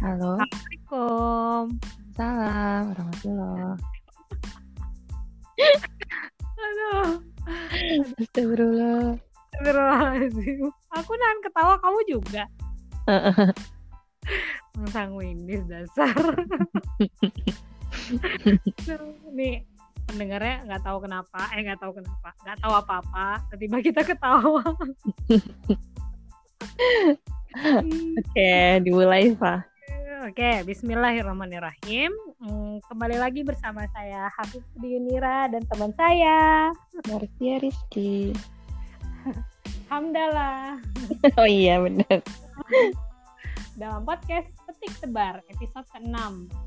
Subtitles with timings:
[0.00, 0.40] Halo.
[0.40, 1.64] Assalamualaikum.
[2.16, 3.76] Salam warahmatullah.
[6.56, 7.20] Aduh.
[8.16, 9.20] Astagfirullah.
[9.20, 10.72] Astagfirullahaladzim.
[10.96, 12.48] Aku nahan ketawa kamu juga.
[14.80, 16.16] Mengsanguinis dasar.
[19.36, 19.68] Nih
[20.08, 23.44] pendengarnya nggak tahu kenapa, eh nggak tahu kenapa, nggak tahu apa-apa.
[23.52, 24.64] Tiba-tiba kita ketawa.
[28.16, 29.69] Oke, dimulai Pak.
[30.20, 32.12] Oke, Bismillahirrahmanirrahim.
[32.44, 36.68] Hmm, kembali lagi bersama saya Hafif Dinira dan teman saya
[37.08, 38.36] Marcia Rizky.
[39.88, 40.76] Hamdallah
[41.40, 42.20] Oh iya benar.
[43.80, 46.12] dalam podcast Petik Tebar episode ke-6.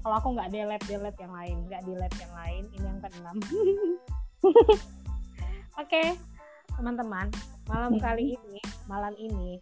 [0.02, 3.28] Kalau aku nggak delete-delete yang lain, nggak delete yang lain, ini yang ke-6.
[5.86, 6.04] Oke,
[6.74, 7.30] teman-teman,
[7.70, 8.58] malam kali ini,
[8.90, 9.62] malam ini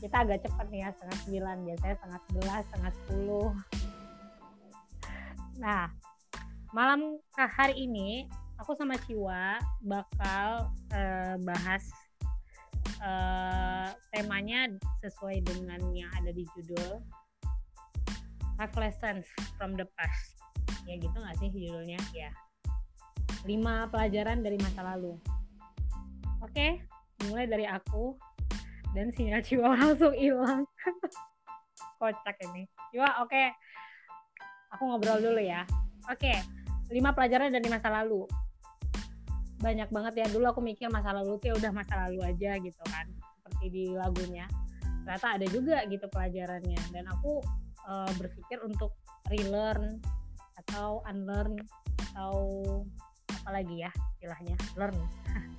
[0.00, 1.56] kita agak cepat nih ya, setengah sembilan.
[1.68, 3.48] Biasanya setengah sebelas, setengah sepuluh.
[5.60, 5.82] Nah,
[6.72, 8.24] malam hari ini
[8.56, 11.84] aku sama Ciwa bakal eh, bahas
[13.00, 14.72] eh, temanya
[15.04, 17.00] sesuai dengan yang ada di judul
[18.60, 19.24] Five Lessons
[19.56, 20.36] from the Past.
[20.88, 22.00] Ya gitu nggak sih judulnya?
[22.12, 22.32] Ya.
[23.48, 25.16] Lima pelajaran dari masa lalu.
[26.44, 26.80] Oke,
[27.28, 28.16] mulai dari aku
[28.96, 30.66] dan sinyal Ciwa langsung hilang.
[32.00, 32.66] Kocak ini.
[32.90, 33.44] Ciwa, oke.
[34.78, 35.66] Aku ngobrol dulu ya.
[36.08, 36.32] Oke,
[36.90, 38.26] lima pelajaran dari masa lalu
[39.60, 42.82] banyak banget ya dulu aku mikir masa lalu tuh ya udah masa lalu aja gitu
[42.88, 44.48] kan seperti di lagunya
[45.04, 47.44] ternyata ada juga gitu pelajarannya dan aku
[47.84, 48.96] uh, berpikir untuk
[49.28, 50.00] relearn
[50.64, 51.60] atau unlearn
[52.12, 52.34] atau
[53.28, 54.96] apa lagi ya istilahnya learn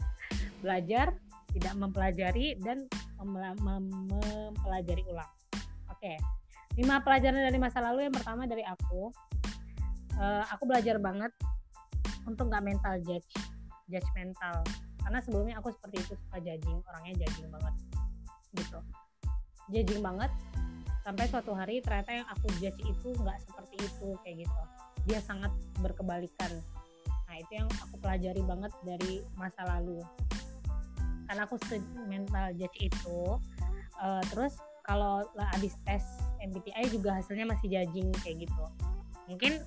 [0.66, 1.14] belajar
[1.52, 2.88] tidak mempelajari dan
[3.22, 5.32] mem mem mempelajari ulang.
[5.92, 6.18] Oke
[6.80, 8.08] lima pelajaran dari masa lalu.
[8.08, 9.12] Yang pertama dari aku
[10.16, 11.32] uh, aku belajar banget
[12.24, 13.28] untuk nggak mental judge
[13.92, 14.64] judgmental
[15.02, 17.76] karena sebelumnya aku seperti itu suka judging orangnya judging banget
[18.56, 18.80] gitu.
[19.72, 20.32] Judging banget
[21.02, 24.62] sampai suatu hari ternyata yang aku judge itu nggak seperti itu kayak gitu.
[25.10, 25.52] Dia sangat
[25.82, 26.52] berkebalikan.
[27.28, 30.00] Nah itu yang aku pelajari banget dari masa lalu
[31.32, 31.56] karena aku
[32.12, 33.40] mental judge itu.
[33.96, 35.24] Uh, terus kalau
[35.56, 36.04] habis tes
[36.44, 38.64] MBTI juga hasilnya masih judging kayak gitu.
[39.32, 39.64] Mungkin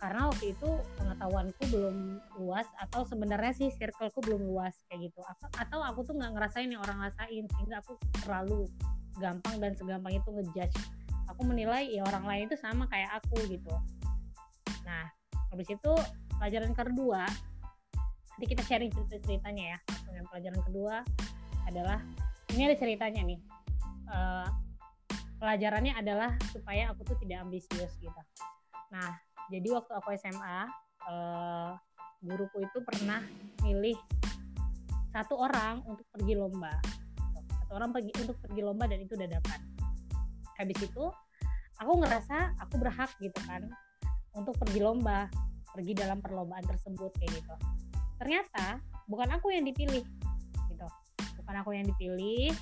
[0.00, 1.96] karena waktu itu pengetahuanku belum
[2.40, 5.20] luas atau sebenarnya sih circleku belum luas kayak gitu.
[5.60, 8.64] Atau aku tuh nggak ngerasain yang orang rasain sehingga aku terlalu
[9.20, 10.80] gampang dan segampang itu ngejudge.
[11.28, 13.76] Aku menilai ya orang lain itu sama kayak aku gitu.
[14.88, 15.04] Nah
[15.52, 15.92] habis itu
[16.40, 17.28] pelajaran kedua
[18.38, 19.78] nanti kita sharing cerita ceritanya ya.
[20.06, 20.94] Dengan pelajaran kedua
[21.66, 21.98] adalah
[22.54, 23.40] ini ada ceritanya nih.
[24.06, 24.46] Uh,
[25.42, 28.22] pelajarannya adalah supaya aku tuh tidak ambisius gitu.
[28.94, 29.18] Nah
[29.50, 30.70] jadi waktu aku SMA
[31.10, 31.74] uh,
[32.22, 33.26] guruku itu pernah
[33.66, 33.98] milih
[35.10, 36.78] satu orang untuk pergi lomba.
[37.66, 39.58] Satu orang pergi untuk pergi lomba dan itu udah dapat
[40.58, 41.04] habis itu
[41.78, 43.66] aku ngerasa aku berhak gitu kan
[44.34, 45.30] untuk pergi lomba
[45.70, 47.54] pergi dalam perlombaan tersebut kayak gitu
[48.18, 50.04] ternyata bukan aku yang dipilih
[50.68, 50.86] gitu.
[51.42, 52.52] Bukan aku yang dipilih.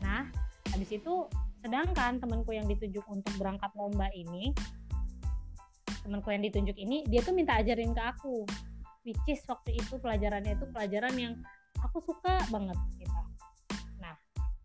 [0.00, 0.26] Nah
[0.72, 1.28] habis itu
[1.62, 4.52] sedangkan temanku yang ditunjuk untuk berangkat lomba ini
[6.04, 8.44] temanku yang ditunjuk ini dia tuh minta ajarin ke aku.
[9.04, 11.34] Which is waktu itu pelajarannya itu pelajaran yang
[11.80, 13.20] aku suka banget gitu.
[14.00, 14.16] Nah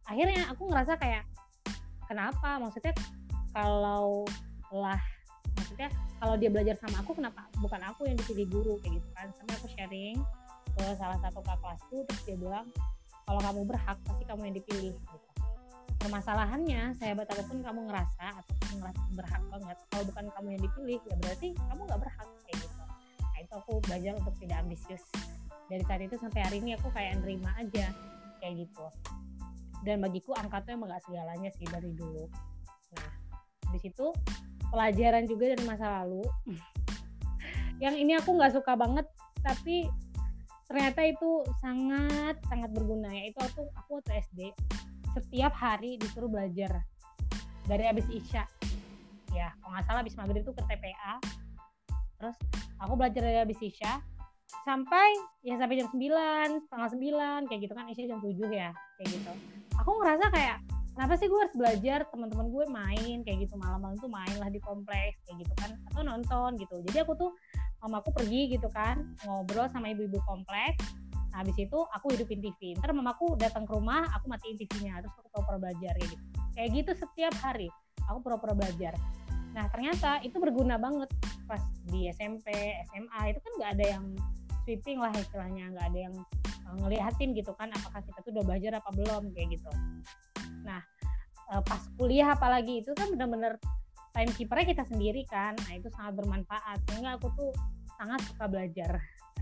[0.07, 1.27] akhirnya aku ngerasa kayak
[2.07, 2.59] kenapa?
[2.59, 2.95] Maksudnya
[3.51, 4.23] kalau
[4.71, 5.00] lah
[5.79, 9.28] maksudnya kalau dia belajar sama aku kenapa bukan aku yang dipilih guru kayak gitu kan.
[9.31, 10.17] Sampai aku sharing
[10.75, 12.67] ke salah satu kakak kelasku terus dia bilang
[13.23, 14.91] kalau kamu berhak pasti kamu yang dipilih.
[15.00, 15.28] Gitu
[16.00, 20.63] permasalahannya sahabat apa pun kamu ngerasa atau kamu ngerasa berhak banget kalau bukan kamu yang
[20.63, 22.84] dipilih ya berarti kamu nggak berhak kayak gitu.
[23.23, 25.03] Nah itu aku belajar untuk tidak ambisius.
[25.72, 27.88] Dari saat itu sampai hari ini aku kayak nerima aja
[28.44, 28.86] kayak gitu.
[29.88, 32.27] Dan bagiku angka tuh emang gak segalanya sih dari dulu.
[33.00, 33.12] Nah
[33.71, 34.12] di situ
[34.69, 36.24] pelajaran juga dari masa lalu.
[37.83, 39.06] Yang ini aku nggak suka banget
[39.39, 39.88] tapi
[40.68, 43.10] ternyata itu sangat sangat berguna.
[43.10, 44.39] Ya itu aku aku waktu SD
[45.18, 46.86] setiap hari disuruh belajar
[47.66, 48.45] dari abis isya.
[49.33, 51.13] Ya kalau nggak salah abis maghrib itu ke TPA
[52.19, 52.36] terus
[52.83, 54.04] aku belajar dari abis isya
[54.68, 55.07] sampai
[55.45, 58.69] ya sampai jam 9, setengah 9 kayak gitu kan isya jam 7 ya
[59.00, 59.31] kayak gitu.
[59.80, 60.57] Aku ngerasa kayak
[61.00, 64.60] kenapa sih gue harus belajar teman-teman gue main kayak gitu malam-malam tuh main lah di
[64.60, 67.31] kompleks kayak gitu kan atau nonton gitu jadi aku tuh
[67.80, 70.84] mamaku pergi gitu kan ngobrol sama ibu-ibu kompleks
[71.30, 72.74] Nah, habis itu aku hidupin TV.
[72.81, 76.25] Ntar mamaku datang ke rumah, aku matiin TV-nya, terus aku pura-pura belajar kayak gitu.
[76.57, 77.69] Kayak gitu setiap hari,
[78.10, 78.98] aku pura-pura belajar.
[79.50, 81.10] nah ternyata itu berguna banget
[81.50, 81.57] pas
[81.90, 82.54] di SMP
[82.86, 84.06] SMA itu kan nggak ada yang
[84.62, 86.16] sweeping lah istilahnya nggak ada yang
[86.69, 89.72] uh, ngeliatin gitu kan apakah kita tuh udah belajar apa belum kayak gitu
[90.63, 90.81] nah
[91.53, 93.57] uh, pas kuliah apalagi itu kan bener-bener
[94.13, 95.53] timekeepernya kita sendiri kan.
[95.57, 96.77] Nah itu sangat bermanfaat.
[96.89, 97.51] Sehingga aku tuh
[97.97, 98.91] sangat suka belajar.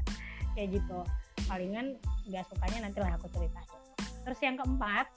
[0.56, 1.00] Kayak gitu.
[1.48, 1.96] Palingan
[2.28, 3.70] nggak sukanya nanti lah aku ceritain.
[4.28, 5.08] Terus yang keempat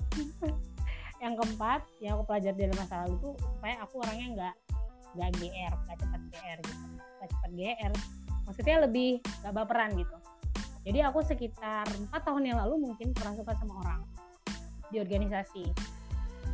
[1.22, 4.54] yang keempat yang aku pelajari dari masa lalu tuh supaya aku orangnya nggak
[5.18, 6.84] nggak GR nggak cepat GR gitu.
[7.18, 7.92] Nggak cepat GR
[8.46, 9.10] maksudnya lebih
[9.42, 10.16] nggak baperan gitu.
[10.80, 14.00] Jadi aku sekitar empat tahun yang lalu mungkin pernah suka sama orang
[14.90, 15.64] di organisasi.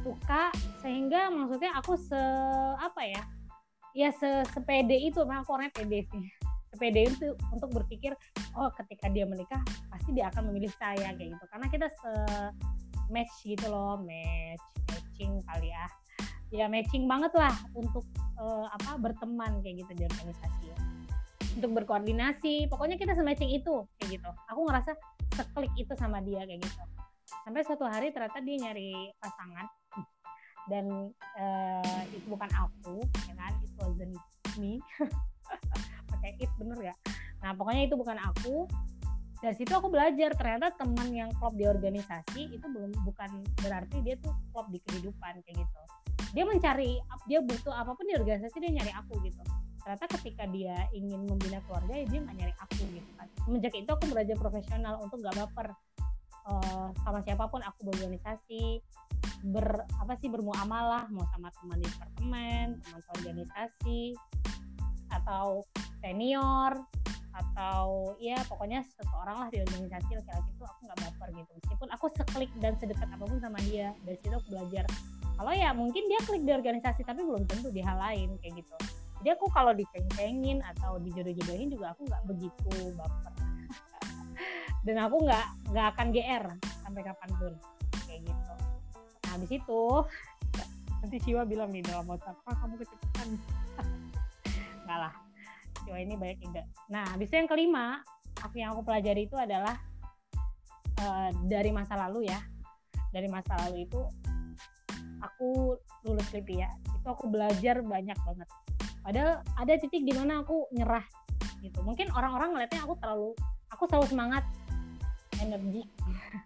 [0.04, 0.54] Suka
[0.84, 2.20] sehingga maksudnya aku se
[2.78, 3.22] apa ya
[3.96, 6.24] ya se sepede itu memang aku orangnya pede sih.
[6.70, 8.12] Sepede itu untuk berpikir
[8.54, 9.58] oh ketika dia menikah
[9.90, 11.44] pasti dia akan memilih saya kayak gitu.
[11.48, 12.12] Karena kita se
[13.10, 14.62] match gitu loh match
[14.92, 15.86] matching kali ya.
[16.54, 18.06] Ya matching banget lah untuk
[18.38, 20.64] uh, apa berteman kayak gitu di organisasi.
[20.70, 20.78] Ya.
[21.56, 24.30] untuk berkoordinasi pokoknya kita sematching itu kayak gitu.
[24.52, 24.92] Aku ngerasa
[25.32, 26.84] seklik itu sama dia kayak gitu
[27.44, 29.66] sampai suatu hari ternyata dia nyari pasangan.
[30.66, 33.52] Dan uh, itu bukan aku ya kan?
[33.62, 34.16] It wasn't
[34.58, 34.82] me.
[36.10, 36.96] Pakai it bener ya
[37.46, 38.66] nah pokoknya itu bukan aku.
[39.38, 40.32] Dari situ aku belajar.
[40.34, 45.44] Ternyata teman yang klop di organisasi itu belum bukan berarti dia tuh klop di kehidupan
[45.44, 45.80] kayak gitu.
[46.34, 46.98] Dia mencari
[47.30, 49.38] dia butuh apa pun di organisasi dia nyari aku gitu.
[49.86, 53.28] Ternyata ketika dia ingin membina keluarga ya dia nggak nyari aku gitu kan.
[53.46, 55.70] Semenjak itu aku belajar profesional untuk gak baper
[56.48, 58.80] uh, sama siapa pun aku berorganisasi
[59.46, 64.16] ber apa sih bermuamalah mau sama teman di departemen teman organisasi
[65.12, 65.62] atau
[66.02, 66.72] senior
[67.36, 71.50] atau ya pokoknya seseorang lah di organisasi laki-laki itu aku nggak baper gitu.
[71.60, 74.84] Meskipun aku seklik dan sedekat apa pun sama dia dari situ aku belajar.
[75.36, 78.76] Kalau ya mungkin dia klik di organisasi tapi belum tentu di hal lain kayak gitu.
[79.20, 83.35] Jadi aku kalau diceng-cengin atau dijodoh-jodohin juga aku nggak begitu baper
[84.86, 86.44] dan aku nggak nggak akan gr
[86.86, 87.52] sampai kapan pun
[88.06, 88.54] kayak gitu
[89.26, 89.82] nah habis itu
[91.02, 93.28] nanti Siwa bilang nih dalam WhatsApp ah kamu kecepatan
[94.86, 95.26] nggak lah
[95.86, 96.66] Siwa ini banyak ide.
[96.90, 98.02] Nah, habis itu yang kelima,
[98.42, 99.78] aku yang aku pelajari itu adalah
[100.98, 102.42] uh, dari masa lalu ya.
[103.14, 104.02] Dari masa lalu itu
[105.22, 106.70] aku lulus LIPI ya.
[106.98, 108.48] Itu aku belajar banyak banget.
[109.06, 111.06] Padahal ada titik di mana aku nyerah
[111.62, 111.78] gitu.
[111.86, 113.30] Mungkin orang-orang ngeliatnya aku terlalu
[113.70, 114.42] aku selalu semangat
[115.42, 115.82] energi.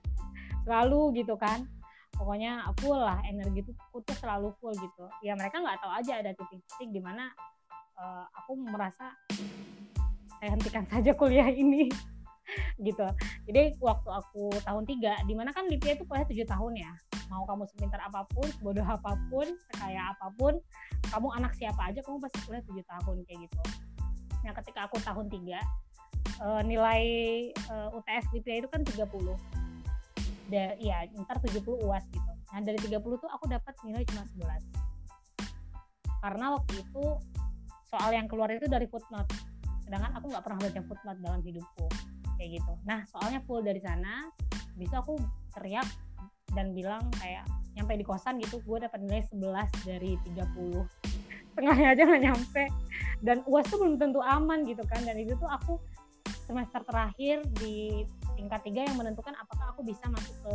[0.65, 1.67] Selalu gitu kan.
[2.15, 5.09] Pokoknya full lah energi itu aku tuh selalu full gitu.
[5.25, 7.33] Ya mereka nggak tahu aja ada titik-titik di mana
[7.97, 9.17] uh, aku merasa
[10.41, 11.89] saya hentikan saja kuliah ini
[12.87, 13.07] gitu.
[13.49, 16.93] Jadi waktu aku tahun tiga di mana kan Lipia itu kuliah tujuh tahun ya.
[17.31, 20.59] Mau kamu sepintar apa pun bodoh apa pun sekaya apa pun
[21.09, 23.63] kamu anak siapa aja kamu pasti kuliah tujuh tahun kayak gitu.
[24.45, 25.61] Nah ketika aku tahun tiga
[26.41, 27.03] uh, nilai
[27.71, 29.07] uh, eh, UTS Lipia itu kan 30
[30.51, 32.33] da, ya ntar 70 UAS gitu.
[32.51, 34.91] Nah dari 30 tuh aku dapat nilai cuma 11
[36.21, 37.05] karena waktu itu
[37.89, 39.31] soal yang keluar itu dari footnote.
[39.89, 41.87] Sedangkan aku nggak pernah baca footnote dalam hidupku
[42.37, 42.73] kayak gitu.
[42.85, 44.29] Nah soalnya full dari sana
[44.77, 45.17] bisa aku
[45.57, 45.89] teriak
[46.53, 47.47] dan bilang kayak
[47.79, 50.83] nyampe di kosan gitu gue dapat nilai 11 dari 30
[51.51, 52.65] setengahnya aja nggak nyampe.
[53.21, 55.05] Dan uas tuh belum tentu aman gitu kan.
[55.05, 55.77] Dan itu tuh aku
[56.51, 58.03] semester terakhir di
[58.35, 60.55] tingkat tiga yang menentukan apakah aku bisa masuk ke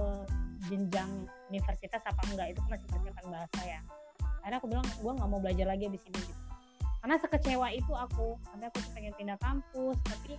[0.68, 1.08] jenjang
[1.48, 2.52] universitas apa enggak.
[2.52, 3.80] Itu masih persiapan bahasa ya.
[4.44, 6.44] Akhirnya aku bilang gue nggak mau belajar lagi di sini gitu.
[7.00, 10.36] Karena sekecewa itu aku sampai aku pengen pindah kampus tapi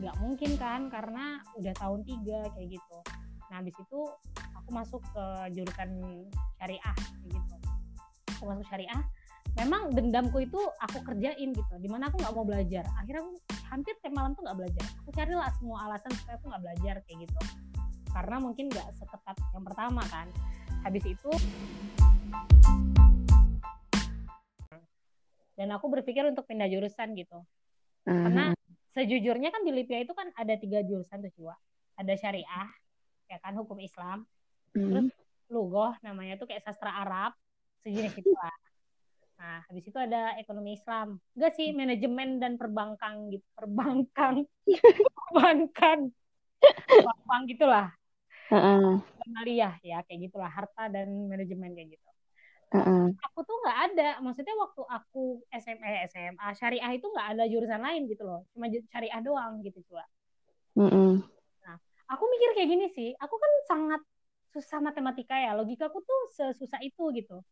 [0.00, 2.98] nggak mungkin kan karena udah tahun tiga kayak gitu.
[3.52, 4.00] Nah habis itu
[4.56, 5.90] aku masuk ke jurusan
[6.56, 7.56] syariah kayak gitu.
[8.40, 9.02] Aku masuk syariah
[9.54, 12.82] memang dendamku itu aku kerjain gitu di mana aku nggak mau belajar.
[12.98, 13.34] Akhirnya aku
[13.70, 14.84] hampir tiap malam tuh nggak belajar.
[15.02, 17.40] Aku carilah semua alasan supaya aku nggak belajar kayak gitu.
[18.10, 20.26] Karena mungkin nggak seketat yang pertama kan.
[20.82, 21.30] Habis itu
[25.54, 27.38] dan aku berpikir untuk pindah jurusan gitu.
[28.04, 28.52] Karena
[28.92, 31.54] sejujurnya kan di Lipia itu kan ada tiga jurusan tuh Ciwa
[31.94, 32.68] ada syariah
[33.30, 34.26] ya kan hukum Islam.
[34.74, 34.90] Uh-huh.
[34.90, 35.06] terus
[35.46, 37.30] lugoh namanya tuh kayak sastra Arab
[37.86, 38.50] sejenis itu lah
[39.34, 41.18] nah habis itu ada ekonomi Islam.
[41.34, 43.46] Enggak sih manajemen dan perbankan gitu.
[43.54, 44.46] Perbankan.
[45.30, 45.98] Perbankan.
[46.62, 47.88] Perbankan gitulah.
[48.52, 49.00] Uh-uh.
[49.48, 49.74] ya
[50.06, 50.50] kayak gitulah.
[50.50, 52.08] Harta dan manajemen kayak gitu.
[52.74, 53.06] Uh-uh.
[53.30, 58.10] Aku tuh nggak ada, maksudnya waktu aku SMA, SMA syariah itu nggak ada jurusan lain
[58.10, 59.78] gitu loh, cuma syariah doang gitu.
[60.74, 61.22] Uh-uh.
[61.62, 61.76] Nah,
[62.10, 64.02] aku mikir kayak gini sih, aku kan sangat
[64.50, 67.46] susah matematika ya, logika aku tuh sesusah itu gitu.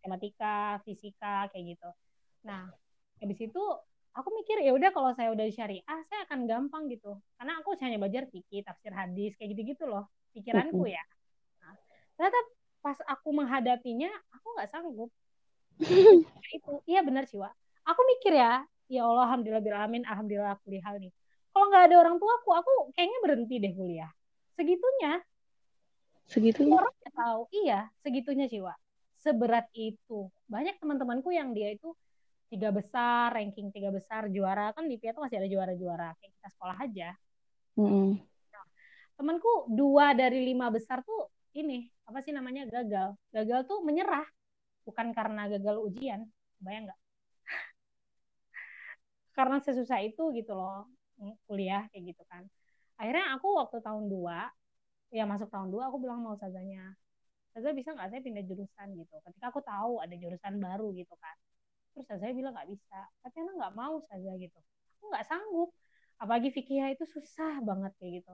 [0.00, 1.90] Matematika fisika kayak gitu.
[2.46, 2.70] Nah
[3.16, 3.62] habis itu
[4.16, 7.20] aku mikir ya udah kalau saya udah syariah saya akan gampang gitu.
[7.36, 11.04] Karena aku hanya belajar fikih tafsir hadis kayak gitu gitu loh pikiranku ya.
[11.64, 11.74] Nah,
[12.16, 12.40] ternyata
[12.84, 15.10] pas aku menghadapinya aku nggak sanggup.
[16.56, 17.52] Itu iya benar sih Wak.
[17.86, 21.12] aku mikir ya ya Allah alhamdulillah bil alamin alhamdulillah kuliah nih.
[21.52, 24.10] Kalau nggak ada orang tuaku aku kayaknya berhenti deh kuliah.
[24.56, 25.20] Segitunya.
[26.28, 26.76] Segitunya.
[26.76, 27.40] orang nggak tahu.
[27.52, 28.78] Iya segitunya sih Wak.
[29.26, 30.30] Seberat itu.
[30.46, 31.90] Banyak teman-temanku yang dia itu
[32.46, 34.70] tiga besar ranking tiga besar juara.
[34.70, 37.10] Kan di PIA tuh masih ada juara-juara kayak kita sekolah aja.
[37.76, 38.22] Mm-mm.
[39.16, 43.18] temanku dua dari lima besar tuh ini apa sih namanya gagal.
[43.34, 44.24] Gagal tuh menyerah
[44.86, 46.22] bukan karena gagal ujian.
[46.62, 47.00] Bayang nggak?
[49.36, 50.88] Karena sesusah itu gitu loh
[51.48, 52.44] kuliah kayak gitu kan.
[52.96, 54.48] Akhirnya aku waktu tahun dua
[55.12, 56.92] ya masuk tahun dua aku bilang mau sazanya
[57.56, 59.16] Saza bisa nggak saya pindah jurusan gitu?
[59.24, 61.36] Ketika aku tahu ada jurusan baru gitu kan.
[61.96, 63.00] Terus saya bilang nggak bisa.
[63.24, 64.58] Tapi anak nggak mau saja gitu.
[65.00, 65.72] Aku nggak sanggup.
[66.20, 68.32] Apalagi fikih itu susah banget kayak gitu.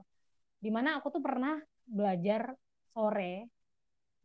[0.59, 1.55] Di mana aku tuh pernah
[1.87, 2.51] belajar
[2.91, 3.47] sore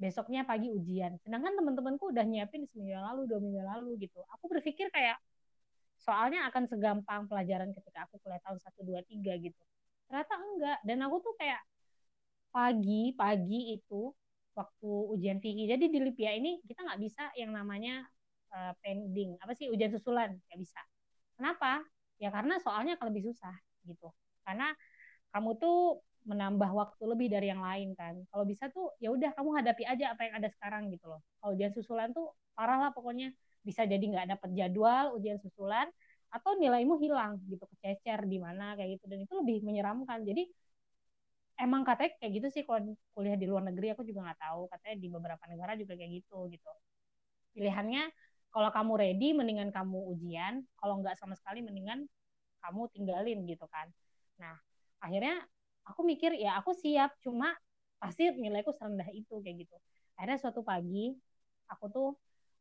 [0.02, 1.14] besoknya pagi ujian.
[1.22, 4.18] Sedangkan teman-temanku udah nyiapin seminggu yang lalu dua minggu yang lalu gitu.
[4.34, 5.22] Aku berpikir kayak
[5.94, 9.62] soalnya akan segampang pelajaran ketika aku kuliah tahun satu dua tiga gitu.
[10.10, 10.78] Ternyata enggak.
[10.82, 11.62] Dan aku tuh kayak
[12.50, 14.10] pagi pagi itu
[14.58, 18.02] waktu ujian fikih jadi di Lipia ini kita nggak bisa yang namanya
[18.50, 19.38] uh, pending.
[19.38, 19.70] Apa sih?
[19.70, 20.34] Ujian susulan.
[20.50, 20.80] Nggak bisa.
[21.38, 21.86] Kenapa?
[22.18, 23.54] Ya karena soalnya akan lebih susah
[23.86, 24.10] gitu.
[24.42, 24.74] Karena
[25.30, 28.18] kamu tuh menambah waktu lebih dari yang lain kan.
[28.28, 31.20] Kalau bisa tuh ya udah kamu hadapi aja apa yang ada sekarang gitu loh.
[31.40, 33.32] Kalau ujian susulan tuh parah lah pokoknya.
[33.62, 35.86] Bisa jadi nggak dapat jadwal ujian susulan
[36.28, 37.64] atau nilaimu hilang gitu.
[37.78, 39.04] Kececer di mana kayak gitu.
[39.06, 40.26] Dan itu lebih menyeramkan.
[40.26, 40.50] Jadi
[41.58, 44.70] emang katanya kayak gitu sih kalau kuliah di luar negeri aku juga nggak tahu.
[44.70, 46.70] Katanya di beberapa negara juga kayak gitu gitu.
[47.52, 48.08] Pilihannya
[48.54, 50.62] kalau kamu ready mendingan kamu ujian.
[50.78, 52.06] Kalau nggak sama sekali mendingan
[52.62, 53.90] kamu tinggalin gitu kan.
[54.38, 54.54] Nah
[55.02, 55.42] akhirnya
[55.84, 57.18] aku mikir ya aku siap.
[57.20, 57.50] Cuma
[57.98, 59.76] pasti nilaiku serendah itu kayak gitu.
[60.14, 61.10] Akhirnya suatu pagi
[61.66, 62.08] aku tuh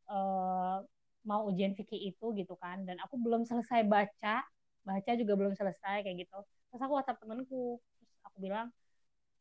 [0.09, 0.81] uh,
[1.27, 2.81] mau ujian fikih itu gitu kan.
[2.81, 4.41] Dan aku belum selesai baca.
[4.81, 6.39] Baca juga belum selesai kayak gitu.
[6.73, 8.73] Terus aku WhatsApp temenku terus aku bilang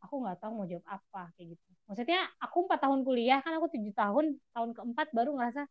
[0.06, 1.66] aku nggak tahu mau jawab apa kayak gitu.
[1.90, 5.62] Maksudnya aku empat tahun kuliah kan aku tujuh tahun tahun keempat baru ngerasa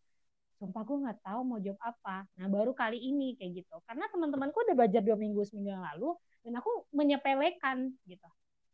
[0.56, 2.18] sumpah gue nggak tahu mau jawab apa.
[2.40, 3.76] Nah baru kali ini kayak gitu.
[3.88, 6.16] Karena teman-temanku udah belajar dua minggu seminggu yang lalu
[6.48, 8.28] dan aku menyepelekan gitu.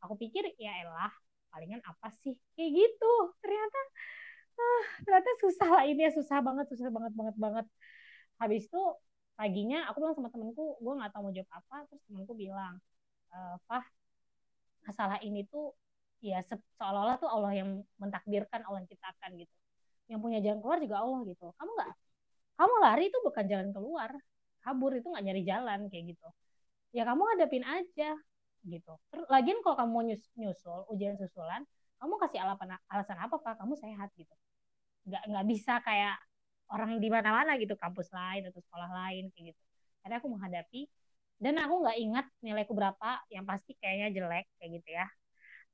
[0.06, 1.14] Aku pikir ya elah
[1.50, 2.34] palingan apa sih?
[2.54, 3.14] Kayak gitu.
[3.42, 3.80] Ternyata
[4.62, 7.66] ah, ternyata susah lah ini ya susah banget susah banget banget banget.
[8.42, 8.82] Habis itu
[9.38, 11.78] paginya aku bilang sama temanku gue nggak tahu mau jawab apa.
[11.90, 12.74] Terus temanku bilang
[13.34, 13.86] e, Fah
[14.86, 15.74] masalah ini tuh
[16.22, 16.38] ya
[16.78, 19.56] seolah-olah tuh Allah yang mentakdirkan Allah yang ciptakan gitu.
[20.10, 21.46] Yang punya jalan keluar juga Allah gitu.
[21.58, 21.92] Kamu nggak
[22.62, 24.12] kamu lari itu bukan jalan keluar.
[24.62, 26.28] Kabur itu nggak nyari jalan kayak gitu.
[26.94, 28.14] Ya kamu hadapin aja
[28.62, 28.94] gitu.
[29.10, 31.66] Terus lagian kalau kamu nyus nyusul ujian susulan
[31.98, 33.58] kamu kasih alasan alasan apa pak?
[33.58, 34.34] Kamu sehat gitu.
[35.10, 36.18] Nggak nggak bisa kayak
[36.72, 39.62] orang di mana-mana gitu kampus lain atau sekolah lain kayak gitu.
[40.02, 40.82] Karena aku menghadapi
[41.42, 45.06] dan aku nggak ingat nilaiku berapa yang pasti kayaknya jelek kayak gitu ya.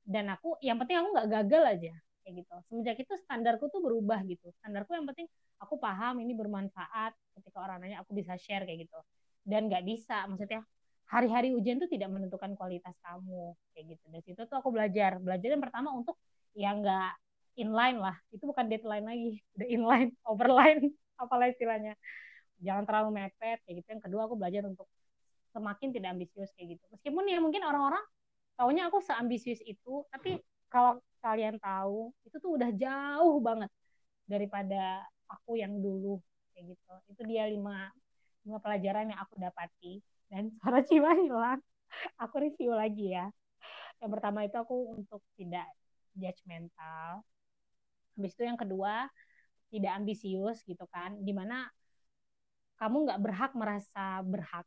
[0.00, 1.92] Dan aku yang penting aku nggak gagal aja
[2.24, 2.54] kayak gitu.
[2.72, 4.48] Semenjak itu standarku tuh berubah gitu.
[4.64, 5.28] Standarku yang penting
[5.60, 8.98] aku paham ini bermanfaat ketika orang nanya aku bisa share kayak gitu.
[9.44, 10.64] Dan nggak bisa maksudnya
[11.08, 14.04] hari-hari ujian tuh tidak menentukan kualitas kamu kayak gitu.
[14.08, 15.20] Dari situ tuh aku belajar.
[15.20, 16.16] Belajar yang pertama untuk
[16.56, 17.12] ya nggak
[17.60, 18.16] inline lah.
[18.32, 20.80] Itu bukan deadline lagi udah inline overline
[21.22, 21.92] apalah istilahnya.
[22.64, 23.88] Jangan terlalu mepet kayak gitu.
[23.92, 24.88] Yang kedua aku belajar untuk
[25.52, 26.84] semakin tidak ambisius kayak gitu.
[26.94, 28.02] Meskipun ya mungkin orang-orang
[28.58, 33.70] taunya aku seambisius itu tapi kalau kalian tahu itu tuh udah jauh banget
[34.28, 36.20] daripada aku yang dulu
[36.52, 36.92] kayak gitu.
[37.12, 37.88] Itu dia lima
[38.44, 40.00] lima pelajaran yang aku dapati.
[40.28, 41.60] Dan suara Ciwa hilang.
[42.20, 43.32] Aku review lagi ya.
[43.98, 45.66] Yang pertama itu aku untuk tidak
[46.18, 47.22] judgmental
[48.18, 49.06] habis itu yang kedua
[49.70, 51.14] tidak ambisius gitu kan.
[51.22, 51.70] Di mana
[52.82, 54.66] kamu nggak berhak merasa berhak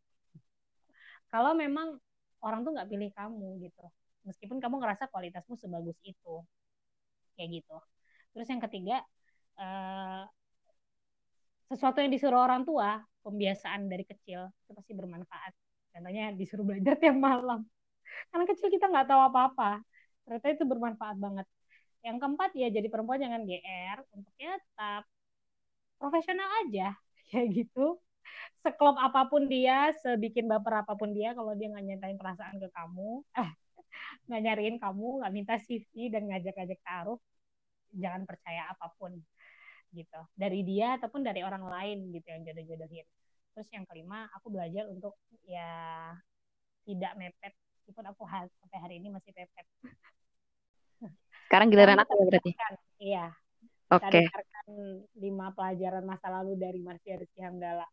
[1.32, 1.96] kalau memang
[2.44, 3.86] orang tuh nggak pilih kamu gitu.
[4.28, 6.36] Meskipun kamu ngerasa kualitasmu sebagus itu.
[7.40, 7.78] Kayak gitu.
[8.36, 8.98] Terus yang ketiga
[9.58, 10.28] uh,
[11.72, 15.54] sesuatu yang disuruh orang tua pembiasaan dari kecil itu pasti bermanfaat.
[15.96, 17.64] Contohnya disuruh belajar tiap malam.
[18.30, 19.80] Karena kecil kita nggak tahu apa-apa.
[20.28, 21.48] Ternyata itu bermanfaat banget.
[22.02, 25.04] Yang keempat ya jadi perempuan jangan GR untuk ya tetap
[25.96, 26.92] profesional aja.
[27.32, 28.02] Kayak gitu
[28.64, 32.70] seklop apa pun dia, sebikin baper apa pun dia, kalau dia nggak nyatain perasaan ke
[32.74, 33.12] kamu,
[33.42, 33.50] eh,
[34.30, 37.20] nggak nyariin kamu, nggak minta CV dan ngajak-ngajak taruh,
[37.96, 39.14] jangan percaya apa pun.
[39.92, 40.22] gitu.
[40.40, 43.04] Dari dia ataupun dari orang lain gitu yang jodoh-jodohin.
[43.52, 45.68] Terus yang kelima aku belajar untuk ya
[46.88, 48.24] tidak mepet meskipun aku
[48.62, 49.68] sampai hari ini masih pepet
[51.50, 52.52] sekarang giliran aku berarti?
[53.02, 53.34] iya
[53.92, 54.26] oke okay.
[55.20, 57.86] lima pelajaran masa lalu dari Marcia Rizky Hamdala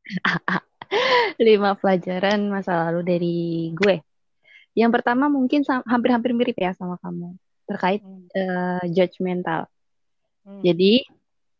[1.49, 3.39] lima pelajaran masa lalu dari
[3.75, 4.01] gue
[4.79, 7.35] yang pertama mungkin hampir-hampir mirip ya sama kamu
[7.67, 8.31] terkait hmm.
[8.33, 9.67] uh, judgmental
[10.47, 10.63] hmm.
[10.63, 11.03] jadi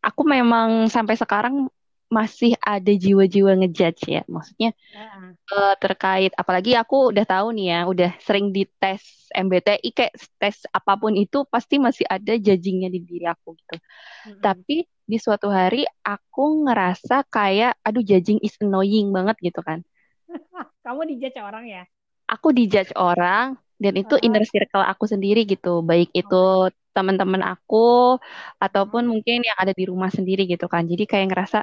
[0.01, 1.67] aku memang sampai sekarang
[2.09, 4.23] masih ada jiwa-jiwa ngejudge ya.
[4.25, 5.33] Maksudnya uh.
[5.53, 10.97] Uh, terkait apalagi aku udah tahu nih ya udah sering dites MBTI kayak tes apa
[10.97, 13.77] pun itu pasti masih ada judgingnya di diri aku gitu.
[13.77, 14.41] Uh-huh.
[14.41, 19.85] tapi di suatu hari aku ngerasa kayak aduh judging is annoying banget gitu kan.
[20.85, 21.85] Kamu dijudge orang ya?
[22.29, 24.27] Aku dijudge orang dan itu uh-huh.
[24.27, 25.85] inner circle aku sendiri gitu.
[25.85, 28.19] Baik itu teman-teman aku
[28.59, 30.83] ataupun mungkin yang ada di rumah sendiri gitu kan.
[30.85, 31.63] Jadi kayak ngerasa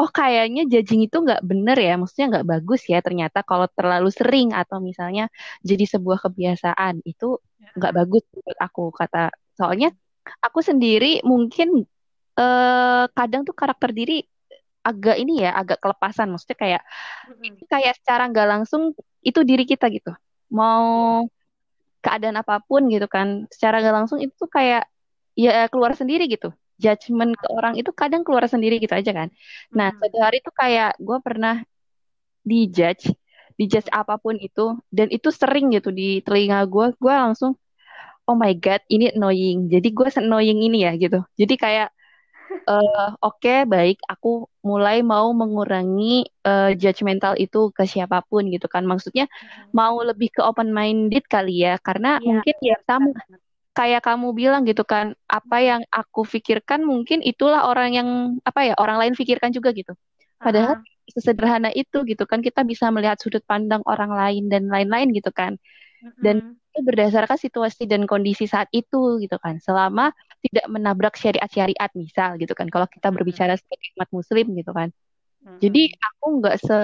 [0.00, 4.48] oh kayaknya judging itu nggak bener ya, maksudnya nggak bagus ya ternyata kalau terlalu sering
[4.60, 5.28] atau misalnya
[5.60, 7.36] jadi sebuah kebiasaan itu
[7.76, 9.28] nggak bagus menurut aku kata.
[9.58, 9.88] Soalnya
[10.46, 11.68] aku sendiri mungkin
[12.40, 14.24] eh, kadang tuh karakter diri
[14.80, 16.82] agak ini ya, agak kelepasan, maksudnya kayak
[17.72, 18.82] kayak secara nggak langsung
[19.20, 20.10] itu diri kita gitu.
[20.48, 21.28] Mau
[22.04, 24.88] keadaan apa pun gitu kan, secara nggak langsung itu kayak
[25.36, 26.48] ya keluar sendiri gitu
[26.80, 29.28] judgement ke orang itu kadang keluar sendiri gitu aja kan.
[29.76, 29.98] Nah, hmm.
[30.00, 31.60] suatu hari itu kayak gue pernah
[32.40, 33.12] dijudge,
[33.60, 37.52] dijudge apa pun itu, dan itu sering gitu di telinga gue, gue langsung,
[38.24, 39.68] oh my god, ini annoying.
[39.68, 41.20] Jadi gue annoying ini ya gitu.
[41.36, 41.88] Jadi kayak,
[42.64, 48.66] uh, oke okay, baik, aku mulai mau mengurangi uh, judgmental itu ke siapa pun gitu
[48.72, 48.88] kan.
[48.88, 49.76] Maksudnya hmm.
[49.76, 53.12] mau lebih ke open minded kali ya, karena ya, mungkin ya sama
[53.80, 58.08] kayak kamu bilang gitu kan, apa yang aku pikirkan mungkin itulah orang yang
[58.44, 59.96] apa ya orang lain pikirkan juga gitu.
[60.36, 61.08] Padahal uh-huh.
[61.08, 65.56] sesederhana itu gitu kan kita bisa melihat sudut pandang orang lain dan lain-lain gitu kan.
[66.04, 66.12] Uh-huh.
[66.20, 69.56] Dan itu berdasarkan situasi dan kondisi saat itu gitu kan.
[69.64, 70.12] Selama
[70.44, 72.68] tidak menabrak syariat-syariat misal gitu kan.
[72.68, 74.92] Kalau kita berbicara sebagai umat muslim gitu kan.
[74.92, 75.56] Uh-huh.
[75.56, 76.78] Jadi aku nggak se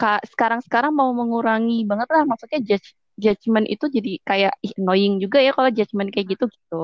[0.00, 5.68] sekarang-sekarang mau mengurangi banget lah maksudnya judge judgement itu jadi kayak annoying juga ya kalau
[5.68, 6.82] judgement kayak gitu gitu.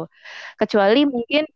[0.61, 1.49] Kecuali mungkin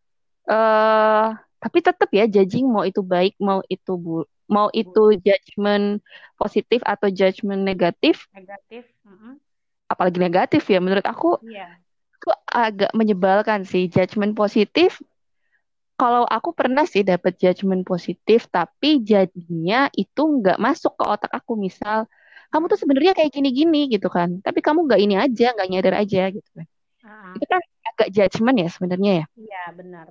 [0.49, 6.03] uh, tapi tetap ya judging mau itu baik mau itu bu mau itu judgement
[6.35, 8.27] positif atau judgement negatif.
[8.35, 8.89] Negatif.
[9.07, 9.35] Uh -huh.
[9.87, 11.39] Apalagi negatif ya menurut aku.
[11.47, 11.79] Iya.
[12.19, 14.99] Itu agak menyebalkan sih judgement positif.
[16.01, 21.61] Kalau aku pernah sih dapat judgement positif, tapi jadinya itu nggak masuk ke otak aku.
[21.61, 22.09] Misal,
[22.51, 24.43] kamu tuh sebenarnya kayak gini-gini gitu kan.
[24.43, 26.67] Tapi kamu nggak ini aja nggak nyadar aja gitu kan.
[27.01, 27.33] Uh-huh.
[27.33, 29.27] itu kan agak judgement ya sebenarnya ya.
[29.39, 30.07] Iya benar.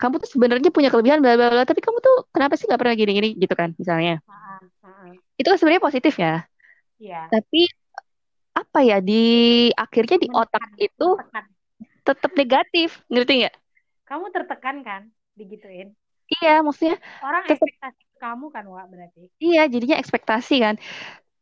[0.00, 2.96] Kamu tuh sebenarnya punya kelebihan bla bla bla tapi kamu tuh kenapa sih nggak pernah
[2.96, 4.22] gini-gini gitu kan misalnya.
[4.24, 4.86] Uh-huh.
[4.86, 5.12] Uh-huh.
[5.36, 6.46] itu kan sebenarnya positif ya.
[6.96, 7.28] Iya.
[7.28, 7.68] Tapi
[8.50, 9.24] apa ya di
[9.74, 11.08] akhirnya di otak itu
[12.06, 13.54] tetap negatif ngerti nggak?
[14.06, 15.02] Kamu tertekan kan
[15.34, 15.94] digituin?
[16.30, 16.94] Iya maksudnya
[17.26, 19.22] orang tetep, ekspektasi kamu kan Wak berarti.
[19.42, 20.74] Iya jadinya ekspektasi kan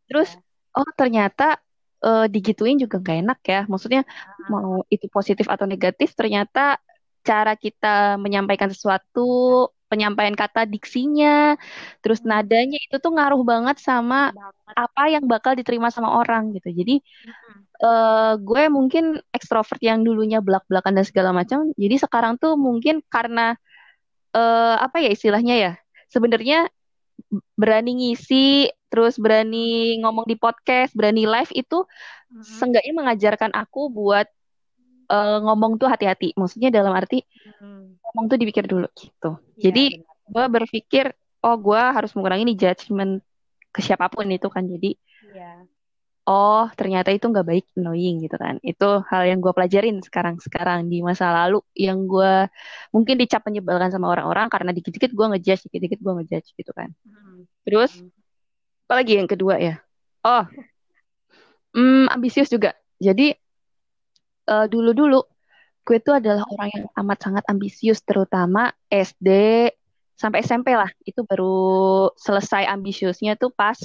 [0.08, 0.34] Terus
[0.74, 1.60] oh ternyata
[2.02, 3.60] uh, digituin juga gak enak ya.
[3.70, 4.02] Maksudnya
[4.50, 6.80] mau itu positif atau negatif ternyata
[7.26, 11.56] cara kita menyampaikan sesuatu, penyampaian kata diksinya,
[12.00, 12.28] terus hmm.
[12.28, 14.32] nadanya itu tuh ngaruh banget sama
[14.72, 16.72] apa yang bakal diterima sama orang gitu.
[16.72, 17.00] Jadi
[17.84, 21.72] uh, gue mungkin ekstrovert yang dulunya belak-belakan dan segala macam.
[21.74, 23.56] Jadi sekarang tuh mungkin karena
[24.36, 25.72] uh, apa ya istilahnya ya.
[26.08, 26.68] Sebenarnya
[27.58, 32.44] berani ngisi terus berani ngomong di podcast, berani live itu hmm.
[32.44, 34.26] seenggaknya mengajarkan aku buat
[35.12, 36.32] uh, ngomong tuh hati-hati.
[36.34, 37.20] Maksudnya dalam arti
[37.60, 38.00] hmm.
[38.00, 39.36] ngomong tuh dipikir dulu gitu.
[39.60, 41.12] Ya, Jadi gue berpikir,
[41.44, 43.20] oh gue harus mengurangi nih judgement
[43.72, 44.64] ke siapa pun itu kan.
[44.64, 44.96] Jadi
[45.36, 45.64] ya.
[46.28, 48.60] Oh ternyata itu nggak baik, annoying gitu kan.
[48.60, 52.52] Itu hal yang gue pelajarin sekarang-sekarang di masa lalu yang gue
[52.92, 56.92] mungkin dicap menyebalkan sama orang-orang karena dikit-dikit gue ngejudge, dikit-dikit gue ngejudge gitu kan.
[57.08, 57.48] Hmm.
[57.64, 58.12] Terus hmm
[58.88, 59.84] apa lagi yang kedua ya?
[60.24, 60.48] Oh,
[61.76, 62.72] hmm, ambisius juga.
[62.96, 63.36] Jadi
[64.48, 65.20] uh, dulu-dulu
[65.84, 69.28] gue itu adalah orang yang amat sangat ambisius, terutama SD
[70.16, 70.88] sampai SMP lah.
[71.04, 73.76] Itu baru selesai ambisiusnya tuh pas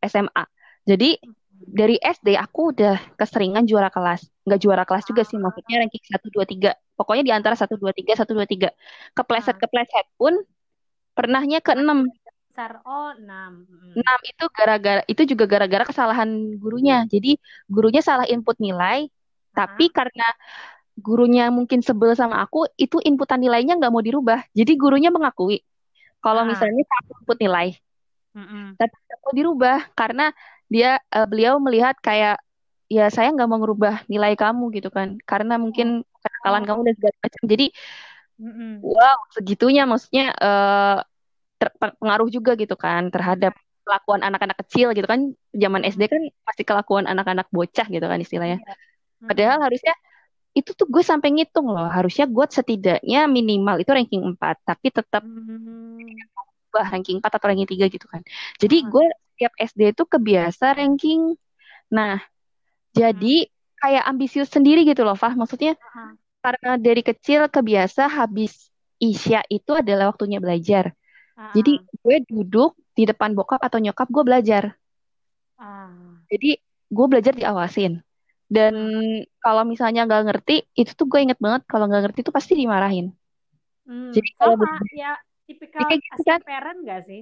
[0.00, 0.44] SMA.
[0.88, 1.20] Jadi
[1.60, 4.24] dari SD aku udah keseringan juara kelas.
[4.48, 6.70] Nggak juara kelas juga sih, maksudnya ranking 1, 2, 3.
[6.96, 8.68] Pokoknya di antara 1, 2, 3, 1, 2, 3.
[9.12, 10.40] Kepleset-kepleset pun
[11.12, 12.08] pernahnya ke 6
[12.50, 13.24] besar oh 6.
[13.68, 13.92] Hmm.
[13.94, 17.04] 6 itu gara-gara itu juga gara-gara kesalahan gurunya.
[17.06, 17.36] Jadi
[17.68, 19.08] gurunya salah input nilai, uh
[19.50, 20.26] tapi karena
[20.94, 24.46] gurunya mungkin sebel sama aku, itu inputan nilainya nggak mau dirubah.
[24.54, 25.62] Jadi gurunya mengakui
[26.20, 27.68] kalau Ah, misalnya aku input nilai,
[28.36, 28.76] mm-mm.
[28.76, 30.24] tapi nggak mau dirubah karena
[30.74, 32.34] dia eh, beliau melihat kayak
[32.96, 35.86] ya saya nggak mau ngerubah nilai kamu gitu kan, karena mungkin
[36.22, 37.42] kenakalan kamu Oh, dan segala macam.
[37.52, 37.64] Jadi
[38.40, 38.86] mm-mm.
[38.92, 40.96] wow segitunya maksudnya eh,
[41.60, 43.52] terpengaruh juga gitu kan terhadap
[43.86, 45.20] kelakuan anak-anak kecil gitu kan.
[45.62, 48.58] Zaman SD kan pasti kelakuan anak-anak bocah gitu kan istilahnya.
[48.58, 48.74] Iya.
[49.28, 49.94] Padahal harusnya
[50.58, 51.86] itu tuh gue sampai ngitung loh.
[51.96, 56.30] Harusnya gue setidaknya minimal itu ranking 4, tapi tetap Mm.
[56.74, 58.22] bah ranking 4 atau ranking 3 gitu kan.
[58.62, 59.04] Jadi Ah, gue
[59.40, 61.34] tiap SD itu kebiasa ranking.
[61.96, 62.20] Nah,
[62.92, 63.50] jadi mm.
[63.80, 65.32] kayak ambisius sendiri gitu loh, Fah.
[65.40, 65.74] Maksudnya
[66.44, 68.68] karena dari kecil kebiasa habis
[69.00, 70.92] Isya itu adalah waktunya belajar.
[71.56, 74.64] Jadi gue duduk di depan bokap atau nyokap gue belajar.
[75.58, 76.20] ah.
[76.32, 76.48] Jadi
[76.96, 77.92] gue belajar diawasin.
[78.50, 78.74] Dan
[79.44, 83.06] kalau misalnya nggak ngerti, itu tuh gue inget banget kalau nggak ngerti itu pasti dimarahin.
[83.86, 85.12] Hmm, Jadi kalau sama ber- ya
[85.48, 87.20] tipikal kayak gitu kan, parent gak sih?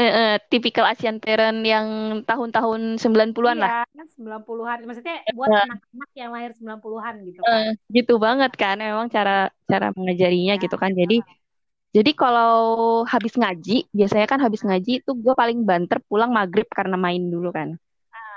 [0.00, 1.86] Eh, eh, tipikal Asian parent yang
[2.28, 3.72] tahun-tahun 90-an lah.
[3.72, 4.78] Iya, kan 90-an.
[4.88, 7.66] Maksudnya buat Eh, anak-anak yang lahir 90-an gitu eh, kan.
[7.96, 9.30] gitu banget kan, emang cara
[9.70, 10.62] cara mengajarinya Ya.
[10.64, 10.90] gitu kan.
[11.00, 11.14] Jadi
[11.96, 12.50] jadi kalau
[13.12, 17.48] habis ngaji, biasanya kan habis ngaji itu gue paling banter pulang maghrib karena main dulu
[17.58, 17.68] kan.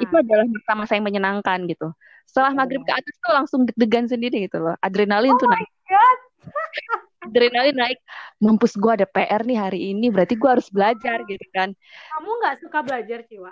[0.03, 1.85] Itu Ah, adalah masa-masa yang menyenangkan gitu.
[2.29, 2.99] Setelah iya maghrib ke benar.
[2.99, 4.75] atas tuh langsung deg-degan sendiri gitu loh.
[4.85, 5.69] Adrenalin Oh tuh my naik.
[5.89, 6.19] God.
[7.23, 7.99] Adrenalin naik.
[8.43, 11.71] Mampus gue ada PR nih hari ini, berarti gue harus belajar gitu kan.
[12.19, 13.51] Kamu nggak suka belajar, Ciwa?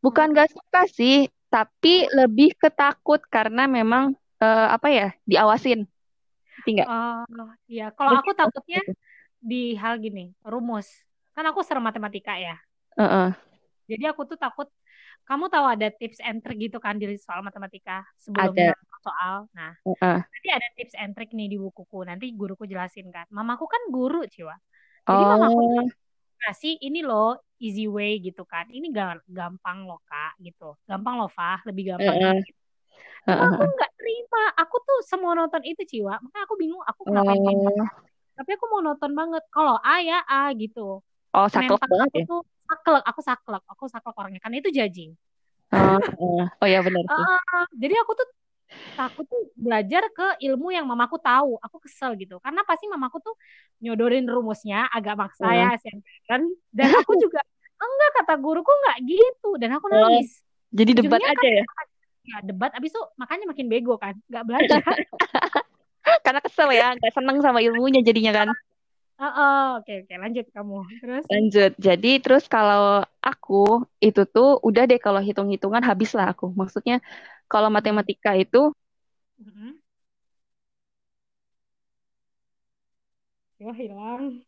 [0.00, 1.16] Bukan Menurut gak suka sih,
[1.48, 5.88] tapi lebih ketakut karena memang eh, apa ya diawasin,
[6.60, 6.88] ngerti nggak?
[6.88, 7.88] Oh, iya.
[7.92, 8.92] Kalau aku takut takutnya gitu.
[9.40, 10.88] di hal gini, rumus.
[11.32, 12.56] Kan aku serem matematika ya.
[12.94, 13.28] Heeh,
[13.84, 14.68] Jadi aku tuh takut,
[15.28, 18.74] kamu tahu ada tips and trick gitu kan di soal matematika sebelum ada.
[19.06, 19.34] soal.
[19.56, 20.18] Nah, Heeh.
[20.32, 21.98] nanti ada tips and trick nih di bukuku.
[22.08, 23.26] Nanti guruku jelasin kan.
[23.36, 24.56] Mamaku kan guru, Ciwa.
[25.10, 25.88] Jadi mamaku tuh Oh,
[26.44, 28.66] ngasih ini loh easy way gitu kan.
[28.76, 30.76] Ini ga- gampang loh Kak gitu.
[30.88, 32.50] Gampang loh Fah, lebih gampang heeh, ini.
[33.28, 34.42] Cuma aku nggak terima.
[34.62, 36.14] Aku tuh semua nonton itu Ciwa.
[36.24, 37.88] Makanya aku bingung aku kenapa Oh,
[38.38, 39.42] Tapi aku mau nonton banget.
[39.54, 40.80] Kalau A ya A gitu.
[41.36, 42.26] oh saklek banget aku ya.
[42.30, 42.40] tuh
[42.74, 43.04] saklek.
[43.06, 43.62] Aku saklek.
[43.70, 44.42] Aku saklek orangnya.
[44.42, 45.14] Karena itu judging.
[45.70, 46.42] Oh, heeh.
[46.50, 47.24] oh ya benar sih.
[47.24, 48.28] Ah, jadi aku tuh
[48.94, 51.58] takut tuh belajar ke ilmu yang mamaku tahu.
[51.62, 52.38] Aku kesel gitu.
[52.42, 53.34] Karena pasti mamaku tuh
[53.78, 56.50] nyodorin rumusnya agak maksa ya Asian Parent.
[56.74, 57.42] Dan aku juga
[57.78, 59.50] enggak kata guruku enggak gitu.
[59.58, 60.42] Dan aku Oh, nangis.
[60.74, 61.64] jadi debat Ujungnya aja kan ya.
[62.24, 64.14] ya debat abis itu makanya makin bego kan.
[64.30, 64.82] Enggak belajar.
[66.24, 68.48] Karena kesel ya, nggak seneng sama ilmunya jadinya kan.
[69.24, 70.84] Oh, oh, oke oke lanjut kamu.
[71.00, 71.72] Terus Lanjut.
[71.80, 76.52] Jadi terus kalau aku itu tuh udah deh kalau hitung-hitungan habis lah aku.
[76.52, 77.00] Maksudnya
[77.48, 77.76] kalau hmm.
[77.80, 78.68] matematika itu
[79.40, 79.80] Mm-mm.
[83.64, 84.44] Wah hilang.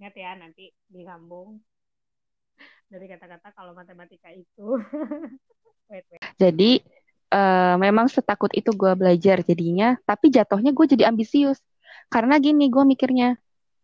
[0.00, 1.60] Ingat ya nanti disambung
[2.88, 4.64] dari kata-kata kalau matematika itu.
[5.92, 6.22] wait wait.
[6.40, 6.70] jadi
[7.34, 9.96] eh, memang setakut itu gue belajar jadinya.
[10.08, 11.58] Tapi jatuhnya gue jadi ambisius.
[12.12, 13.36] Karena gini gue mikirnya,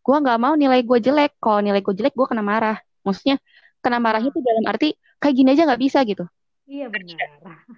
[0.05, 1.37] gue nggak mau nilai gue jelek.
[1.43, 2.77] Kalau nilai gue jelek gue kena marah.
[3.07, 3.37] Maksudnya
[3.85, 4.87] kena marahnya Ah, itu dalam arti
[5.21, 6.25] kayak gini aja nggak bisa gitu.
[6.65, 7.29] iya benar.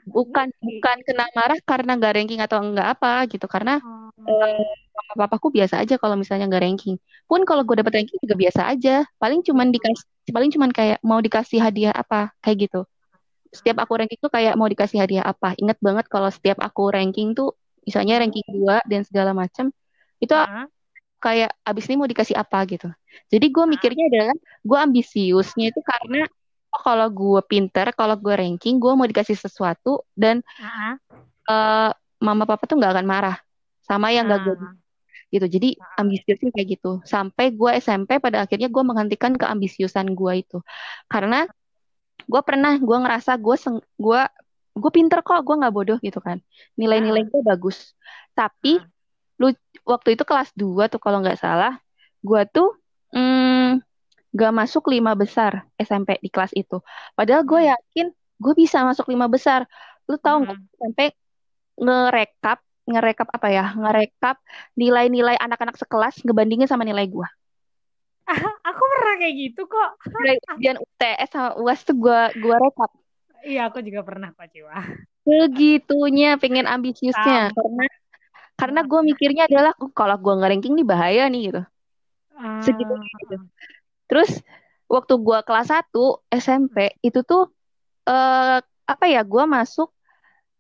[0.06, 0.66] Bukan Ngerti.
[0.78, 3.46] bukan kena marah karena nggak ranking atau enggak apa gitu.
[3.50, 4.74] Karena Oh, eh,
[5.18, 6.96] papaku biasa aja kalau misalnya nggak ranking.
[7.28, 9.02] Pun kalau gue dapet ranking juga biasa aja.
[9.18, 12.80] Paling cuman dikasih, paling cuman kayak mau dikasih hadiah apa kayak gitu.
[13.52, 15.54] Setiap aku ranking tuh kayak mau dikasih hadiah apa.
[15.58, 17.54] Ingat banget kalau setiap aku ranking tuh,
[17.86, 19.70] misalnya ranking 2 dan segala macam,
[20.22, 20.66] itu Ah,
[21.20, 22.88] kayak abis ini mau dikasih apa gitu.
[23.32, 26.28] Jadi gue mikirnya adalah gue ambisiusnya itu karena
[26.74, 30.94] oh, kalau gue pinter, kalau gue ranking, gue mau dikasih sesuatu dan ah,
[31.48, 31.90] eh,
[32.22, 33.36] mama papa tuh nggak akan marah
[33.84, 34.74] sama yang gak gue ah,
[35.30, 35.46] gitu.
[35.46, 36.90] Jadi ambisiusnya kayak gitu.
[37.06, 40.58] Sampai gue SMP pada akhirnya gue menghentikan keambisiusan gue itu.
[41.10, 41.46] Karena
[42.24, 43.56] gue pernah gue ngerasa gue
[44.00, 44.20] gue
[44.76, 46.38] gue pinter kok, gue nggak bodoh gitu kan.
[46.76, 47.96] Nilai-nilai Ah, gue bagus.
[48.36, 48.88] Tapi ah.
[49.40, 49.52] lu
[49.84, 51.80] waktu itu kelas 2 tuh kalau nggak salah,
[52.20, 52.68] gue tuh
[53.14, 53.80] mm,
[54.36, 56.80] gak masuk lima besar SMP di kelas itu.
[57.16, 57.72] Padahal gue Hmm.
[57.72, 59.64] yakin gue bisa masuk lima besar.
[60.08, 60.68] Lu tahu nggak Hmm.
[60.80, 61.06] sampai
[61.76, 64.36] ngerekap ngerekap apa ya ngerekap
[64.78, 67.28] nilai-nilai anak-anak sekelas ngebandingin sama nilai gue
[68.68, 69.90] Aku pernah kayak gitu kok.
[70.58, 72.90] ujian UTS sama UAS tuh gue gua rekap
[73.46, 74.74] Iya, aku juga pernah kok, Ciwa.
[75.26, 77.54] segitunya pengen ambisiusnya Sama.
[77.56, 77.84] karena
[78.60, 81.60] karena gue mikirnya adalah "Oh, kalau gue nggak ranking nih bahaya nih gitu
[82.64, 83.34] segitunya Ah, gitu
[84.10, 84.30] terus
[84.94, 85.98] waktu gue kelas 1
[86.44, 87.42] SMP itu tuh
[88.10, 88.58] eh
[88.92, 89.88] apa ya gue masuk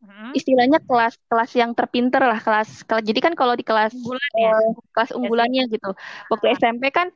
[0.04, 0.36] Mm-mm.
[0.38, 4.52] istilahnya kelas kelas yang terpinter lah kelas, kelas jadi kan kalau di kelas Unggulan ya.
[4.52, 5.88] eh, kelas unggulannya gitu
[6.30, 7.08] waktu Ah, SMP kan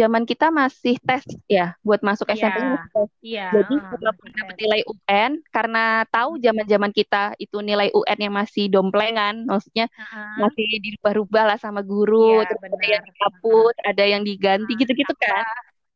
[0.00, 3.08] zaman kita masih tes ya buat masuk SMP Iya, masih tes.
[3.24, 5.78] iya, jadi ah, walaupun masih dapat nilai UN karena
[6.12, 11.80] tahu zaman-zaman kita itu nilai UN yang masih domplengan maksudnya Ah, masih dirubah-rubah lah sama
[11.80, 15.44] guru Iya, terus ada yang dihapus ada yang diganti Ah, gitu-gitu kan?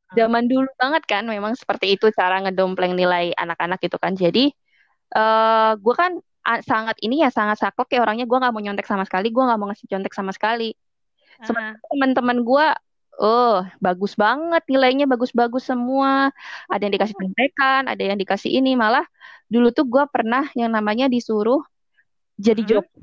[0.09, 4.12] Ah, zaman dulu banget kan memang seperti itu cara ngedompleng nilai anak-anak gitu kan.
[4.24, 4.40] Jadi
[5.16, 6.12] eh gue kan
[6.70, 8.24] sangat ini ya sangat saklek ya orangnya.
[8.31, 10.64] Gue nggak mau nyontek sama sekali gue nggak mau ngasih contek sama sekali.
[11.46, 12.66] Sementara teman-teman gue
[13.20, 16.31] oh bagus banget nilainya bagus-bagus semua
[16.70, 19.05] ada yang dikasih contekan ada yang dikasih ini malah
[19.53, 21.61] dulu tuh gue pernah yang namanya disuruh
[22.40, 22.70] jadi Mm-mm.
[22.70, 23.01] joki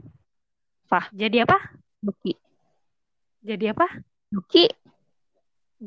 [1.13, 1.57] Jadi apa?
[2.03, 2.31] joki
[3.43, 3.85] Jadi apa?
[4.31, 4.63] joki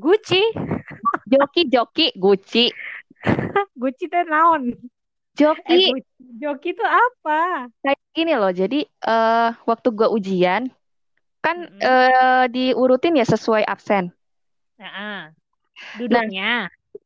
[0.02, 0.40] Gucci.
[1.30, 2.64] joki joki guci
[3.80, 4.62] Gucci teh naon?
[5.70, 6.06] Eh, joki Gucci.
[6.40, 7.32] Joki itu apa?
[7.82, 8.76] kayak gini loh jadi
[9.08, 10.62] eh waktu gue ujian
[11.44, 11.80] kan Mm-mm.
[11.86, 14.04] eh diurutin ya sesuai absen
[14.78, 15.18] Ah, ah.
[15.98, 16.42] Duduknya.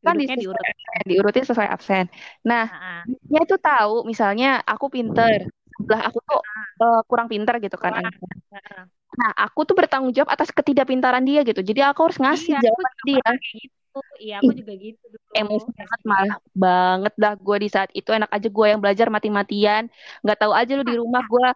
[0.07, 0.66] kan Duduknya diurut.
[1.11, 2.05] diurutin sesuai absen.
[2.51, 3.09] Nah, Ah, ah.
[3.31, 5.33] dia tuh tahu misalnya aku pinter,
[5.77, 6.38] sebelah aku tuh
[6.83, 8.01] eh, kurang pinter gitu kan Kurang.
[8.01, 8.31] anaknya.
[8.53, 8.85] Ah, ah.
[9.20, 11.61] Nah, aku tuh bertanggung jawab atas ketidakpintaran dia gitu.
[11.70, 13.31] Jadi aku harus ngasih Iya, aku jawaban ke dia.
[13.62, 13.99] gitu.
[14.25, 15.27] Iya, aku juga gitu dulu.
[15.40, 19.83] Emosi banget malah banget dah gue di saat itu enak aja gue yang belajar mati-matian,
[20.25, 21.46] nggak tahu aja lu di rumah gue,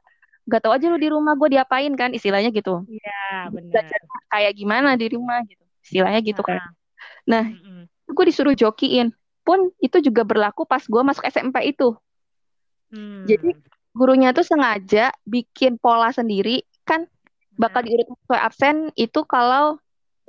[0.48, 2.84] nggak tahu aja lu di rumah gue diapain kan istilahnya gitu.
[2.88, 3.84] Iya, benar.
[4.30, 6.58] Kayak gimana di rumah gitu, istilahnya gitu kan.
[6.58, 6.72] Ah, ah.
[7.28, 7.86] Nah, Mm-mm.
[7.88, 9.12] gue disuruh jokiin
[9.44, 11.96] pun itu juga berlaku pas gue masuk SMP itu.
[12.90, 13.24] Hmm.
[13.26, 13.54] Jadi
[13.94, 17.06] gurunya tuh sengaja bikin pola sendiri kan
[17.58, 19.76] bakal diurut sesuai absen itu kalau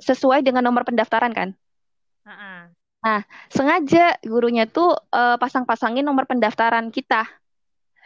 [0.02, 1.48] sesuai dengan nomor pendaftaran kan.
[2.26, 2.68] ah,
[3.02, 7.26] Nah, sengaja gurunya tuh eh, pasang-pasangin nomor pendaftaran kita.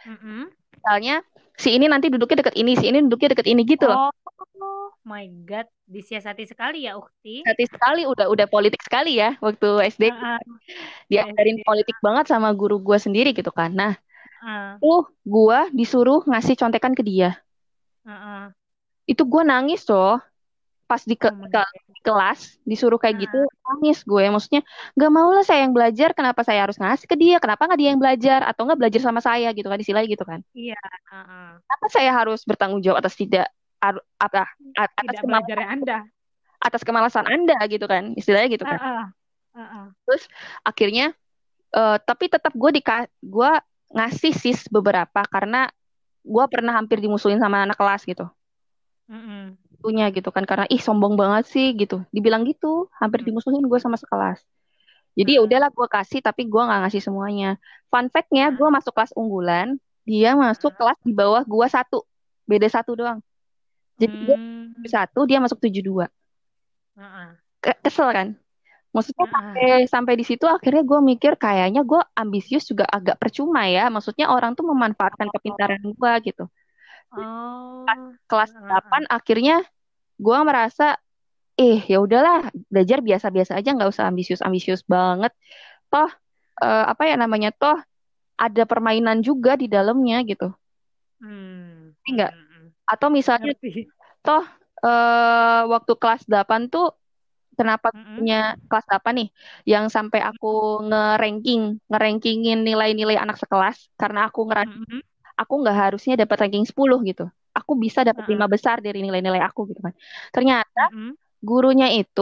[0.09, 0.49] Mm-mm.
[0.73, 1.21] Misalnya
[1.57, 4.13] si ini nanti duduknya deket ini, si ini duduknya deket ini gitu loh.
[4.57, 7.41] Oh my God, disiasati sekali ya Ukti.
[7.47, 10.39] Hati sekali udah udah politik sekali ya waktu SD Ah, ah,
[11.11, 11.67] diajarin SD.
[11.67, 13.71] politik banget sama guru gua sendiri gitu kan.
[13.73, 13.93] Nah,
[14.41, 17.39] ah, tuh gua disuruh ngasih contekan ke dia.
[18.05, 18.53] ah, ah.
[19.11, 20.19] Itu gua nangis loh
[20.87, 24.63] pas di, ke- my ke- di kelas disuruh kayak gitu nangis gue maksudnya
[24.95, 27.89] nggak mau lah saya yang belajar kenapa saya harus ngasih ke dia kenapa nggak dia
[27.91, 30.79] yang belajar atau nggak belajar sama saya gitu kan istilahnya gitu kan Iya,
[31.11, 31.59] ah.
[31.59, 33.51] kenapa saya harus bertanggung jawab atas tidak
[33.83, 34.47] ar- apa
[34.79, 35.97] atas Tidak kemal belajarnya Anda.
[36.57, 39.87] atas kemalasan anda gitu kan istilahnya gitu kan ah.
[40.07, 40.25] terus
[40.63, 41.11] akhirnya
[41.75, 42.81] eh, tapi tetap gue di
[43.21, 43.51] gue
[43.93, 45.67] ngasih sis beberapa karena
[46.27, 48.27] gue pernah hampir dimusuhin sama anak kelas gitu.
[49.83, 50.43] Punya gitu kan.
[50.49, 52.03] Karena ih sombong banget sih gitu.
[52.15, 53.27] Dibilang gitu hampir Hmm.
[53.27, 54.39] dimusuhin gue sama sekelas.
[55.17, 57.47] Jadi ya Ah, udahlah gue kasih tapi gue nggak ngasih semuanya.
[57.91, 59.67] Fun fact-nya gue masuk kelas unggulan
[60.07, 61.97] dia masuk kelas di bawah gue satu.
[62.49, 63.19] Beda satu doang.
[64.01, 66.05] Jadi gue hmm, satu dia masuk tujuh dua.
[67.83, 68.27] Kesel kan?
[68.95, 73.89] Maksudnya sampai sampai di situ akhirnya gue mikir kayaknya gue ambisius juga agak percuma ya.
[73.93, 76.43] Maksudnya orang tuh memanfaatkan kepintaran gue gitu
[77.11, 77.85] Oh,
[78.27, 78.81] kelas ah, ah.
[78.83, 79.63] 8 akhirnya
[80.19, 80.97] gue merasa
[81.57, 85.33] eh ya udahlah belajar biasa-biasa aja nggak usah ambisius-ambisius banget
[85.89, 86.09] toh
[86.61, 87.77] eh, apa ya namanya toh
[88.37, 90.53] ada permainan juga di dalamnya gitu
[91.17, 92.67] Hmm, Ngerti nggak hmm, hmm.
[92.93, 93.89] atau misalnya Ngerti.
[94.21, 94.43] toh
[94.85, 96.93] eh, waktu kelas 8 tuh
[97.57, 98.21] kenapa Mm-mm.
[98.21, 99.29] punya kelas 8 nih
[99.65, 105.01] yang sampai aku nge-ranking nge-rankingin nilai-nilai anak sekelas karena aku ngerasa Mm-mm.
[105.41, 107.23] Aku nggak harusnya dapat ranking 10 gitu.
[107.57, 108.31] Aku bisa dapat ah.
[108.31, 109.93] lima besar dari nilai-nilai aku gitu kan.
[110.35, 111.17] Ternyata Mm-mm.
[111.47, 112.21] gurunya itu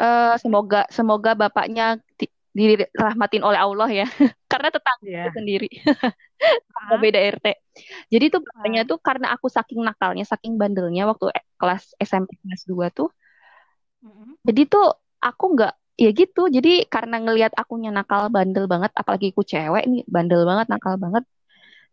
[0.00, 1.82] eh, semoga semoga bapaknya
[2.18, 4.04] di- dirahmatin oleh Allah ya.
[4.50, 5.24] Karena tetangga Iya.
[5.36, 5.66] sendiri.
[6.78, 7.46] Ah, beda RT
[8.12, 12.62] jadi tuh bapaknya tuh karena aku saking nakalnya saking bandelnya waktu e- kelas SMP kelas
[12.70, 13.08] 2 tuh
[14.04, 14.36] Mm-mm.
[14.48, 14.84] jadi tuh
[15.26, 15.72] aku nggak
[16.02, 16.40] ya gitu.
[16.56, 21.24] Jadi karena ngelihat akunya nakal bandel banget apalagi aku cewek nih bandel banget nakal banget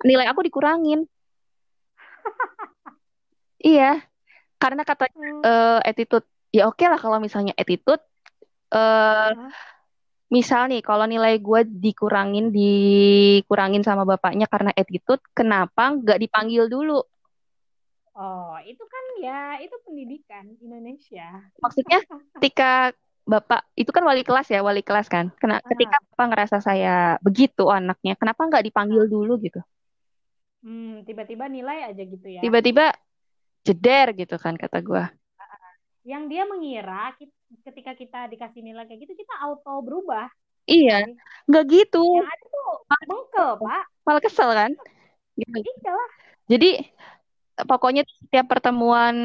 [0.03, 1.05] nilai aku dikurangin.
[3.61, 4.01] Iya.
[4.57, 5.41] Karena katanya Hmm.
[5.45, 8.01] eh, attitude ya oke lah kalau misalnya attitude
[8.71, 9.51] eh Ah.
[10.31, 17.03] misal nih kalau nilai gue dikurangin dikurangin sama bapaknya karena attitude kenapa nggak dipanggil dulu?
[18.11, 21.41] Oh, itu kan ya, itu pendidikan Indonesia.
[21.63, 21.99] maksudnya
[22.39, 22.91] ketika
[23.23, 25.31] bapak itu kan wali kelas ya wali kelas kan?
[25.39, 29.61] Kena, ketika Ah, bapak ngerasa saya begitu anaknya kenapa nggak dipanggil dulu gitu
[30.61, 32.41] hmm, tiba-tiba nilai aja gitu ya.
[32.41, 32.93] tiba-tiba
[33.61, 35.05] jeder gitu kan kata gue
[36.01, 37.13] Yang dia mengira
[37.61, 40.25] ketika kita dikasih nilai kayak gitu, kita auto berubah.
[40.65, 41.05] iya
[41.45, 42.69] nggak gitu Yang ada tuh
[43.05, 43.83] bengkel, Pak.
[44.01, 44.71] malah kesel kan
[45.37, 45.93] gitu.
[46.51, 46.69] Jadi
[47.69, 49.15] pokoknya setiap pertemuan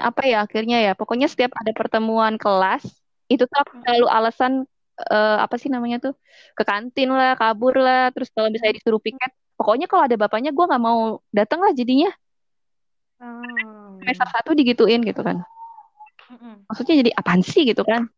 [0.00, 2.84] apa ya akhirnya ya pokoknya setiap ada pertemuan kelas
[3.30, 4.52] itu tuh aku selalu alasan
[5.08, 6.14] uh, apa sih namanya tuh
[6.52, 10.64] ke kantin lah kabur lah terus kalau misalnya disuruh piket pokoknya kalau ada bapaknya gue
[10.64, 12.08] nggak mau datang lah jadinya.
[13.20, 14.00] Hmm.
[14.00, 15.44] semester satu digituin gitu kan.
[16.72, 18.08] Maksudnya jadi apaan sih gitu kan?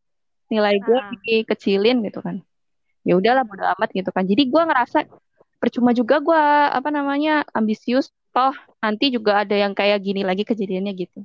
[0.47, 1.11] Nilai gue uh.
[1.11, 2.39] dikecilin gitu kan.
[3.03, 4.23] Ya udahlah bodo amat gitu kan.
[4.23, 5.11] Jadi gue ngerasa
[5.59, 8.15] percuma juga gue apa namanya ambisius.
[8.31, 11.21] Toh nanti juga ada yang kayak gini lagi kejadiannya gitu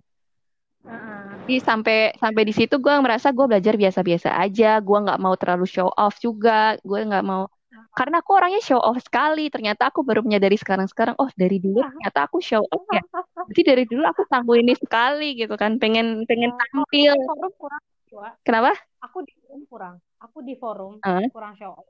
[1.47, 4.83] jadi sampai sampai di situ gue merasa gue belajar biasa-biasa aja.
[4.83, 6.75] Gue nggak mau terlalu show off juga.
[6.83, 7.47] Gue nggak mau.
[7.95, 9.47] Karena aku orangnya show off sekali.
[9.47, 12.99] Ternyata aku baru menyadari sekarang-sekarang oh dari dulu ternyata aku show off ya.
[13.47, 15.79] Jadi dari dulu aku tangguh ini sekali gitu kan.
[15.79, 17.15] Pengen pengen tampil.
[18.43, 18.75] kenapa?
[19.07, 19.95] Aku di forum kurang.
[20.19, 21.31] Aku di forum uh.
[21.31, 21.87] kurang show off.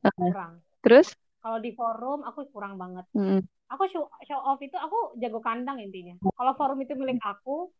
[0.00, 0.32] Uh.
[0.32, 0.64] kurang.
[0.80, 1.12] Terus?
[1.44, 3.04] Kalau di forum aku kurang banget.
[3.12, 6.14] Mm aku show, show off itu aku jago kandang intinya.
[6.22, 7.72] Kalau forum itu milik aku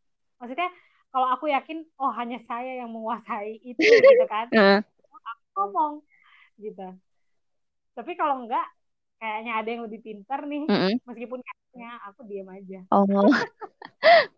[0.42, 0.66] maksudnya
[1.14, 4.80] kalau aku yakin oh hanya saya yang menguasai itu gitu kan uh.
[5.06, 5.92] aku ngomong
[6.58, 6.90] gitu
[7.94, 8.66] tapi kalau enggak
[9.22, 10.94] kayaknya ada yang lebih pintar nih mm -hmm.
[11.06, 13.06] meskipun kayaknya aku diam aja oh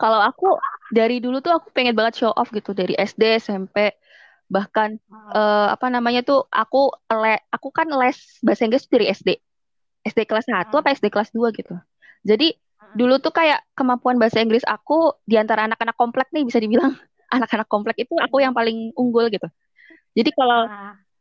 [0.02, 0.60] kalau aku
[0.92, 3.96] dari dulu tuh aku pengen banget show off gitu dari SD SMP
[4.46, 5.32] bahkan uh.
[5.32, 9.40] Uh, apa namanya tuh aku le aku kan les bahasa Inggris dari SD
[10.06, 10.78] SD kelas 1 hmm.
[10.78, 11.74] apa SD kelas 2 gitu.
[12.22, 12.65] Jadi hmm.
[12.96, 16.96] Dulu tuh kayak kemampuan bahasa Inggris aku di antara anak-anak komplek nih bisa dibilang
[17.36, 19.46] anak-anak komplek itu aku yang paling unggul gitu.
[20.16, 20.64] Jadi kalau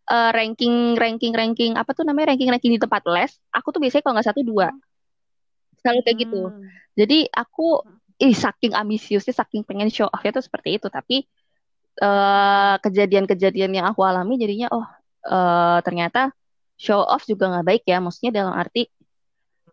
[0.07, 4.03] uh, ranking ranking ranking apa tuh namanya ranking ranking di tempat les, aku tuh biasanya
[4.07, 4.71] kalau nggak satu dua
[5.83, 6.41] selalu kayak gitu.
[6.49, 6.65] Hmm.
[6.95, 7.83] Jadi aku
[8.15, 10.87] ih saking ambisiusnya, saking pengen show off itu seperti itu.
[10.87, 11.27] Tapi
[12.01, 14.87] uh, kejadian-kejadian yang aku alami jadinya oh
[15.27, 16.31] uh, ternyata
[16.75, 18.87] show off juga nggak baik ya maksudnya dalam arti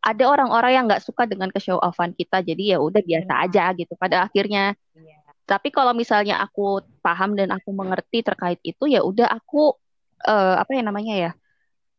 [0.03, 3.45] ada orang-orang yang nggak suka dengan ke show offan kita jadi ya udah biasa iya.
[3.47, 5.23] aja gitu pada akhirnya yeah.
[5.47, 9.79] tapi kalau misalnya aku paham dan aku mengerti terkait itu ya udah aku
[10.27, 11.31] uh, apa ya namanya ya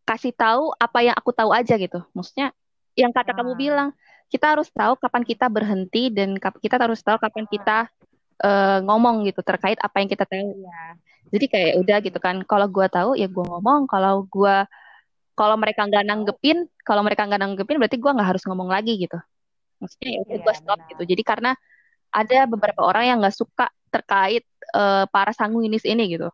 [0.03, 2.51] kasih tahu apa yang aku tahu aja gitu maksudnya
[2.99, 3.35] yang kata ah.
[3.39, 3.89] kamu bilang
[4.27, 7.87] kita harus tahu kapan kita berhenti dan kita harus tahu kapan kita
[8.43, 10.99] uh, ngomong gitu terkait apa yang kita tahu ya
[11.33, 14.57] jadi kayak udah gitu kan kalau gue tahu ya gue ngomong kalau gue
[15.33, 19.17] kalau mereka nggak nanggepin kalau mereka nggak nanggepin berarti gue nggak harus ngomong lagi gitu.
[19.81, 20.89] Maksudnya ya udah gue stop benar.
[20.93, 21.51] gitu jadi karena
[22.13, 24.45] ada beberapa orang yang nggak suka terkait
[24.77, 26.29] uh, para sanguinis ini gitu.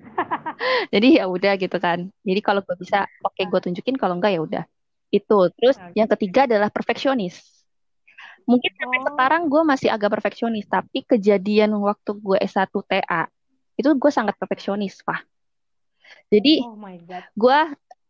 [0.92, 2.08] Jadi ya udah gitu kan.
[2.24, 3.96] Jadi kalau gue bisa oke okay, gue tunjukin.
[4.00, 4.64] Kalau enggak ya udah.
[5.12, 5.52] Itu.
[5.56, 7.40] Terus yang ketiga adalah perfeksionis.
[8.48, 9.04] Mungkin sampai oh.
[9.12, 13.28] sekarang gue masih agak perfeksionis tapi kejadian waktu gue S1 TA
[13.80, 15.24] itu gue sangat perfeksionis pak
[16.28, 16.76] jadi oh
[17.32, 17.60] gue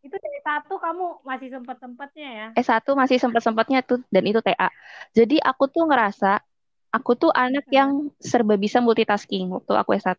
[0.01, 2.47] itu S1 kamu masih sempat-sempatnya ya?
[2.57, 4.69] S1 masih sempat-sempatnya tuh dan itu TA.
[5.13, 6.41] Jadi aku tuh ngerasa
[6.89, 7.75] aku tuh anak hmm.
[7.75, 10.17] yang serba bisa multitasking waktu aku S1.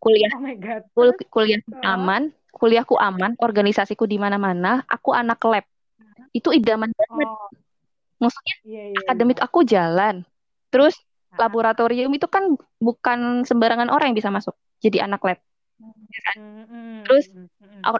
[0.00, 0.82] Kuliah oh my God.
[0.96, 5.66] Kul kuliah aman, kuliahku aman, organisasiku di mana-mana, aku anak lab.
[6.32, 7.28] Itu idaman banget.
[7.28, 7.50] Oh.
[8.18, 9.46] Maksudnya yeah, yeah, akademik yeah.
[9.46, 10.24] aku jalan.
[10.72, 10.96] Terus
[11.36, 15.38] laboratorium itu kan bukan sembarangan orang yang bisa masuk jadi anak lab.
[15.86, 16.36] Ya kan?
[17.06, 17.26] Terus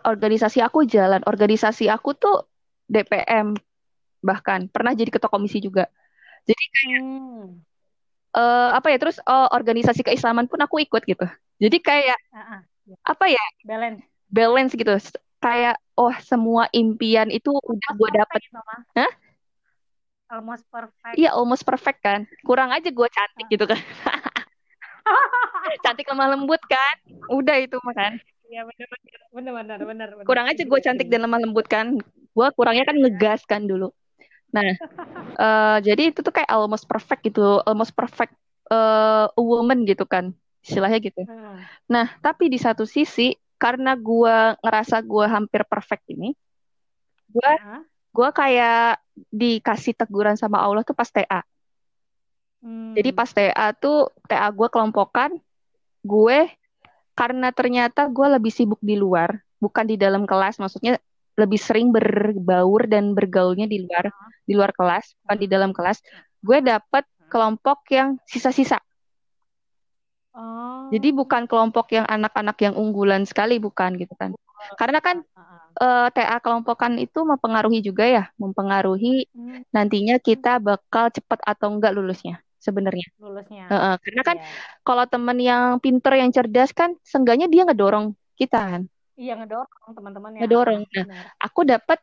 [0.02, 2.50] organisasi aku jalan, organisasi aku tuh
[2.90, 3.54] DPM
[4.18, 5.86] bahkan pernah jadi ketua komisi juga.
[6.48, 7.44] Jadi kayak hmm.
[8.34, 11.26] uh, apa ya terus uh, organisasi keislaman pun aku ikut gitu.
[11.62, 12.60] Jadi kayak uh-uh.
[13.06, 13.44] apa ya?
[13.62, 14.02] Balance.
[14.26, 14.92] Balance gitu.
[15.38, 18.40] Kayak oh semua impian itu udah gue dapet.
[18.98, 19.12] Hah?
[20.28, 21.14] Almost perfect.
[21.16, 22.28] Iya, almost perfect kan.
[22.44, 23.80] Kurang aja gue cantik gitu kan.
[25.84, 26.96] cantik lemah lembut kan
[27.28, 28.88] udah itu makan Iya benar
[29.28, 30.24] benar benar benar.
[30.24, 32.00] Kurang aja gue cantik dan lemah lembut kan.
[32.32, 33.92] Gue kurangnya kan ngegas kan dulu.
[34.48, 34.72] Nah,
[35.36, 38.32] uh, jadi itu tuh kayak almost perfect gitu, almost perfect
[38.72, 40.32] uh, woman gitu kan,
[40.64, 41.28] istilahnya gitu.
[41.28, 41.60] Hmm.
[41.92, 46.32] Nah, tapi di satu sisi karena gue ngerasa gue hampir perfect ini,
[47.28, 47.52] gue
[48.08, 48.96] gue kayak
[49.28, 51.44] dikasih teguran sama Allah tuh pas TA.
[52.58, 52.94] Hmm.
[52.98, 55.30] Jadi pas TA tuh TA gue kelompokan,
[56.02, 56.38] gue
[57.14, 60.98] karena ternyata gue lebih sibuk di luar, bukan di dalam kelas, maksudnya
[61.38, 64.10] lebih sering berbaur dan bergaulnya di luar,
[64.42, 66.02] di luar kelas, bukan di dalam kelas.
[66.42, 68.82] Gue dapet kelompok yang sisa-sisa.
[70.34, 70.90] Oh.
[70.90, 74.34] Jadi bukan kelompok yang anak-anak yang unggulan sekali, bukan gitu kan?
[74.74, 75.22] Karena kan
[75.78, 79.70] uh, eh, TA kelompokan itu mempengaruhi juga ya, mempengaruhi hmm.
[79.70, 83.06] nantinya kita bakal cepat atau enggak lulusnya sebenarnya.
[83.22, 83.64] Lulusnya.
[83.70, 84.50] Uh, uh, karena kan yeah.
[84.82, 88.82] kalau temen yang pinter yang cerdas kan, sengganya dia ngedorong kita kan.
[89.18, 90.80] Iya ngedorong teman-teman Ngedorong.
[91.06, 91.98] Nah, aku dapat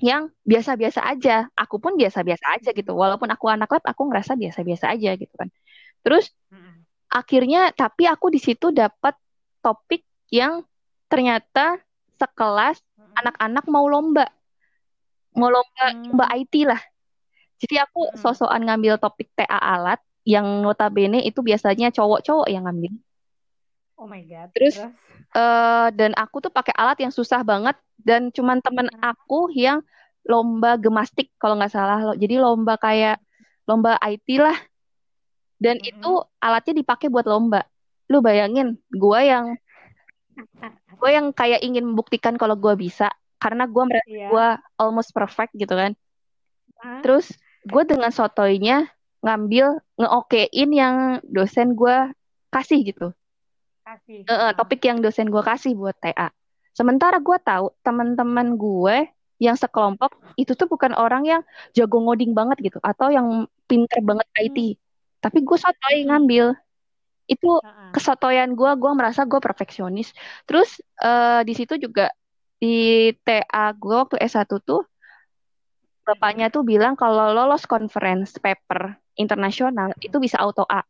[0.00, 1.46] yang biasa-biasa aja.
[1.54, 2.96] Aku pun biasa-biasa aja gitu.
[2.96, 5.52] Walaupun aku anak lab, aku ngerasa biasa-biasa aja gitu kan.
[6.00, 6.88] Terus Mm-mm.
[7.12, 9.14] akhirnya, tapi aku di situ dapat
[9.60, 10.64] topik yang
[11.06, 11.78] ternyata
[12.16, 12.80] sekelas
[13.14, 14.26] anak-anak mau lomba,
[15.36, 16.12] mau lomba Hmm.
[16.12, 16.80] lomba IT lah.
[17.60, 18.20] Jadi aku Mm-mm.
[18.20, 22.92] sosokan ngambil topik TA alat yang notabene itu biasanya cowok-cowok yang ngambil.
[24.00, 24.48] Oh my god.
[24.56, 24.80] Terus
[25.30, 29.84] eh dan aku tuh pakai alat yang susah banget dan cuman temen aku yang
[30.24, 32.12] lomba gemastik kalau nggak salah lo.
[32.16, 33.20] Jadi lomba kayak
[33.68, 34.56] lomba IT lah.
[35.60, 35.92] Dan Mm-mm.
[35.92, 37.60] itu alatnya dipakai buat lomba.
[38.08, 39.60] Lu bayangin, gua yang
[40.96, 44.28] gua yang kayak ingin membuktikan kalau gua bisa karena gua merasa Iya.
[44.32, 44.46] gua
[44.80, 45.92] almost perfect gitu kan.
[46.80, 47.04] Hah?
[47.04, 47.36] Terus
[47.66, 48.88] gue dengan sotoinya
[49.20, 50.96] ngambil ngeokein yang
[51.28, 52.08] dosen gua
[52.48, 53.06] kasih gitu.
[53.84, 54.24] Kasih.
[54.24, 54.52] Eh, Ah.
[54.56, 56.30] topik yang dosen gue kasih buat TA.
[56.72, 58.96] Sementara gue tahu teman-teman gue
[59.40, 61.42] yang sekelompok itu tuh bukan orang yang
[61.76, 64.58] jago ngoding banget gitu atau yang pinter banget IT.
[65.20, 66.56] Tapi gue sotoy ngambil.
[67.30, 67.62] Itu
[67.94, 70.10] kesotoyan gue, gue merasa gue perfeksionis.
[70.48, 72.10] Terus eh, di situ juga
[72.60, 74.84] di TA gue waktu S1 tuh
[76.14, 80.82] bapaknya tuh bilang kalau lolos conference paper internasional itu bisa auto A.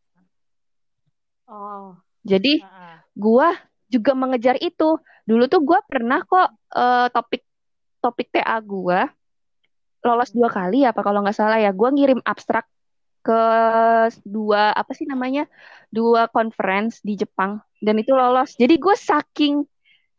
[1.50, 1.98] Oh.
[2.24, 2.64] Jadi
[3.12, 3.52] gua
[3.90, 4.96] juga mengejar itu.
[5.28, 7.42] Dulu tuh gua pernah kok eh, topik
[8.00, 9.10] topik TA gua
[10.00, 11.74] lolos dua kali apa kalau nggak salah ya.
[11.76, 12.64] Gua ngirim abstrak
[13.20, 13.42] ke
[14.24, 15.44] dua apa sih namanya
[15.92, 18.56] dua conference di Jepang dan itu lolos.
[18.56, 19.60] Jadi gue saking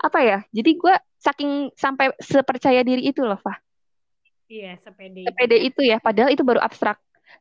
[0.01, 0.39] apa ya?
[0.53, 3.57] Jadi gua saking sampai sepercaya diri itu loh, Fah.
[4.51, 5.19] Iya, sepede.
[5.27, 6.97] Sepede itu ya, padahal itu baru abstrak.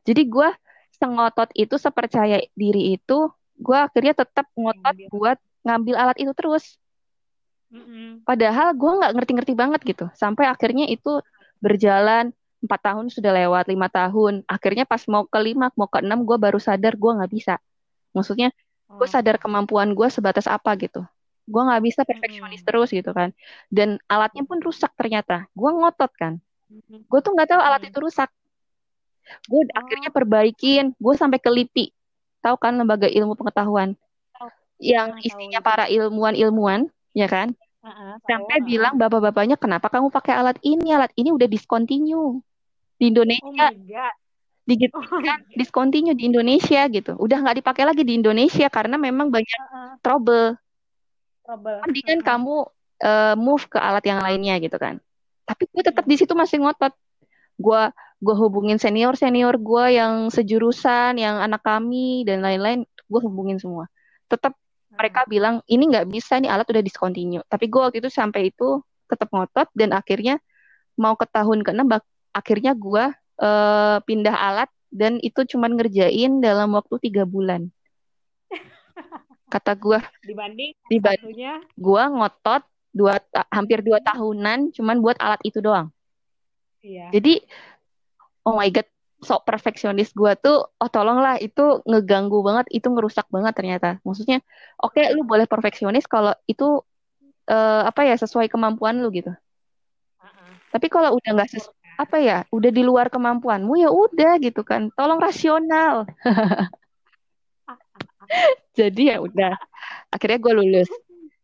[0.07, 0.49] Jadi gua
[0.95, 3.13] sengotot itu, sepercaya diri itu,
[3.59, 5.07] gua akhirnya tetap ngotot Ngambil.
[5.11, 5.37] buat
[5.67, 6.65] ngambil alat itu terus.
[7.71, 8.23] Mm-mm.
[8.27, 10.05] Padahal gue nggak ngerti-ngerti banget gitu.
[10.21, 11.09] Sampai akhirnya itu
[11.63, 14.33] berjalan empat tahun sudah lewat lima tahun.
[14.45, 17.53] Akhirnya pas mau ke lima, mau ke enam, gue baru sadar gue nggak bisa.
[18.15, 18.51] Maksudnya
[18.99, 19.11] gue Oh.
[19.15, 21.01] sadar kemampuan gue sebatas apa gitu.
[21.47, 22.67] Gue nggak bisa perfeksionis Mm-mm.
[22.67, 23.29] terus gitu kan.
[23.71, 25.47] Dan alatnya pun rusak ternyata.
[25.55, 26.33] Gue ngotot kan.
[27.07, 27.91] Gue tuh nggak tahu alat Mm-mm.
[27.91, 28.29] itu rusak.
[29.47, 30.95] Gue akhirnya perbaikin.
[30.97, 31.91] Gue sampai ke LIPI.
[32.41, 33.93] Tahu kan lembaga ilmu pengetahuan
[34.33, 34.49] Tahu.
[34.81, 37.53] yang isinya para ilmuwan-ilmuwan, ya kan?
[37.81, 38.65] Tahu, sampai ah.
[38.65, 42.37] bilang bapak-bapaknya kenapa kamu pakai alat ini alat ini udah discontinue
[43.01, 44.13] di Oh Indonesia god.
[44.69, 49.33] digit Oh kan discontinue di Indonesia gitu udah nggak dipakai lagi di Indonesia karena memang
[49.33, 49.97] banyak ah.
[50.05, 50.53] trouble
[51.41, 51.81] Trouble.
[51.89, 52.69] mendingan kamu
[53.01, 55.01] eh, move ke alat yang lainnya gitu kan
[55.51, 56.95] tapi gue tetap di situ masih ngotot.
[57.59, 57.91] Gue
[58.23, 63.91] gue hubungin senior senior gue yang sejurusan yang anak kami dan lain-lain gue hubungin semua.
[64.31, 64.55] Tetap
[64.95, 67.43] mereka bilang ini nggak bisa nih alat udah discontinue.
[67.51, 68.79] Tapi gue waktu itu sampai itu
[69.11, 70.39] tetap ngotot dan akhirnya
[70.95, 73.03] mau ke tahun ke-6 bak- akhirnya gue
[73.43, 77.67] eh, pindah alat dan itu cuman ngerjain dalam waktu tiga bulan.
[79.53, 83.19] Kata gue Dibanding dibanding gue ngotot dua
[83.51, 85.91] hampir dua tahunan cuman buat alat itu doang.
[86.81, 87.13] Iya.
[87.13, 87.45] jadi
[88.41, 88.89] oh my god
[89.21, 93.89] sok perfeksionis gue tuh oh tolonglah itu ngeganggu banget itu ngerusak banget ternyata.
[94.01, 94.41] Maksudnya
[94.81, 96.81] oke lu boleh perfeksionis kalau itu
[97.45, 99.29] eh, apa ya sesuai kemampuan lu gitu.
[100.17, 100.49] Ah, ah.
[100.73, 101.69] tapi kalau udah nggak ses
[102.01, 104.89] apa ya udah di luar kemampuanmu ya udah gitu kan.
[104.97, 106.09] Tolong rasional.
[108.77, 109.53] Jadi ya udah
[110.09, 110.89] akhirnya gue lulus.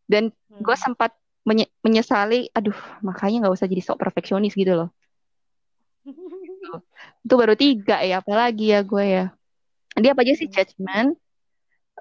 [0.08, 0.82] Dan gue Hmm.
[0.82, 1.14] sempat
[1.48, 2.76] menye- menyesali aduh
[3.08, 4.88] makanya nggak usah jadi sok perfeksionis gitu loh
[7.24, 9.24] itu baru tiga ya apalagi ya gue ya
[10.02, 10.54] dia apa aja sih Hmm.
[10.54, 11.10] judgment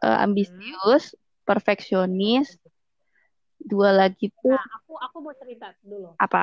[0.05, 1.03] eh, ambisius
[1.47, 2.47] perfeksionis
[3.57, 6.11] dua lagi tuh Nah, aku aku mau cerita dulu.
[6.19, 6.41] apa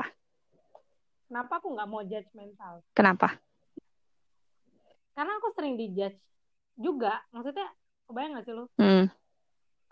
[1.29, 2.75] Kenapa aku nggak mau judgmental?
[2.97, 3.29] kenapa
[5.15, 6.19] Karena aku sering dijudge
[6.75, 7.23] juga.
[7.31, 7.71] Maksudnya,
[8.11, 8.65] kebayang gak sih lu?
[8.79, 9.07] hmm.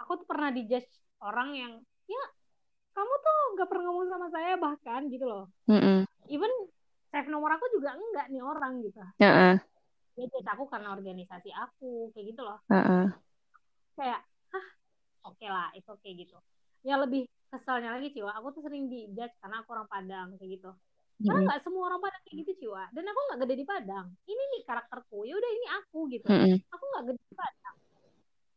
[0.02, 0.90] Aku tuh pernah dijudge
[1.22, 1.72] orang yang,
[2.10, 2.22] ya
[2.93, 5.45] kamu tuh nggak pernah ngomong sama saya bahkan gitu loh.
[5.68, 6.05] Mm-mm.
[6.28, 6.53] Even
[7.12, 9.01] save nomor aku juga enggak nih orang gitu.
[9.20, 9.57] Heeh,
[10.12, 12.61] Dia judge aku karena organisasi aku, kayak gitu loh.
[12.68, 13.09] heeh.
[13.97, 14.20] Kayak,
[14.53, 14.66] hah
[15.24, 16.36] oke lah, itu kayak gitu.
[16.84, 17.22] Yang lebih
[17.53, 20.70] kesalnya lagi Ciwa, aku tuh sering dijudge karena aku orang Padang kayak gitu.
[21.22, 22.84] Karena nggak semua orang Padang kayak gitu Ciwa.
[22.93, 24.07] Dan aku nggak gede di Padang.
[24.28, 25.18] Ini nih karakterku.
[25.24, 26.26] Ya udah ini aku gitu.
[26.28, 26.57] Mm-mm.
[26.72, 27.76] Aku nggak gede di Padang.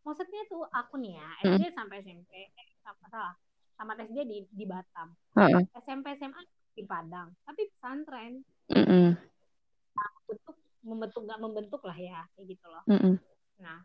[0.06, 1.50] Maksudnya tuh aku nih ya Mm.
[1.60, 3.34] SD sampai SMP, eh apa salah,
[3.76, 5.64] tamat SD di di Batam, Heeh.
[5.84, 6.42] SMP SMA
[6.76, 9.16] di Padang, tapi pesantren Mm-mm.
[10.26, 10.56] bentuk
[10.86, 12.84] membentuk nggak membentuk lah ya kayak gitu loh.
[12.90, 13.16] Mm-mm.
[13.62, 13.80] Nah,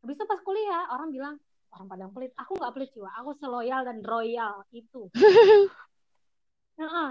[0.00, 1.34] habis itu pas kuliah orang bilang
[1.72, 2.32] orang Padang pelit.
[2.38, 3.10] Aku nggak pelit Ciwa.
[3.22, 5.06] Aku seloyal dan royal itu.
[6.80, 7.10] Heeh.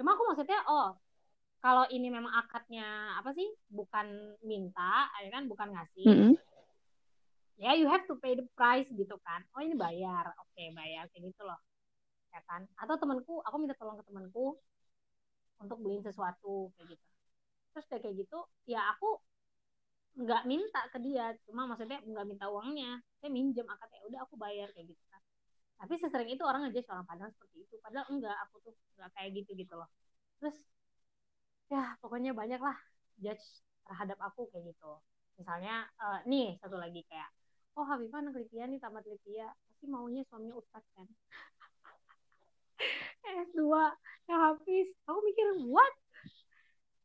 [0.00, 0.96] Cuma aku maksudnya oh
[1.60, 6.34] kalau ini memang akadnya apa sih bukan minta ya kan bukan ngasih Mm
[7.60, 11.04] ya you have to pay the price gitu kan oh ini bayar oke okay, bayar
[11.12, 11.60] kayak gitu loh
[12.30, 12.40] ya
[12.78, 14.54] atau temanku aku minta tolong ke temanku
[15.60, 17.06] untuk beliin sesuatu kayak gitu.
[17.74, 19.20] Terus kayak gitu ya aku
[20.18, 21.36] nggak minta ke dia.
[21.46, 22.98] Cuma maksudnya nggak minta uangnya.
[23.20, 25.22] Saya minjem akad ya udah aku bayar kayak gitu kan.
[25.80, 27.74] Tapi sesering itu orang aja orang Padang seperti itu.
[27.82, 29.88] Padahal enggak aku tuh nggak kayak gitu gitu loh.
[30.40, 30.56] Terus
[31.70, 32.76] ya pokoknya banyak lah
[33.20, 33.44] judge
[33.86, 34.92] terhadap aku kayak gitu.
[35.38, 37.30] Misalnya uh, nih satu lagi kayak
[37.78, 41.06] oh Habibah anak Lipia nih tamat Lipia pasti maunya suami ustad kan
[43.24, 43.92] S2
[44.28, 44.86] ya habis.
[45.08, 45.94] Aku mikir what?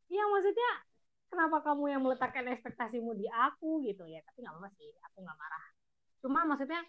[0.06, 0.70] Ya maksudnya
[1.30, 4.22] kenapa kamu yang meletakkan ekspektasimu di aku gitu ya?
[4.22, 5.64] Tapi nggak apa sih aku nggak marah.
[6.22, 6.82] Cuma maksudnya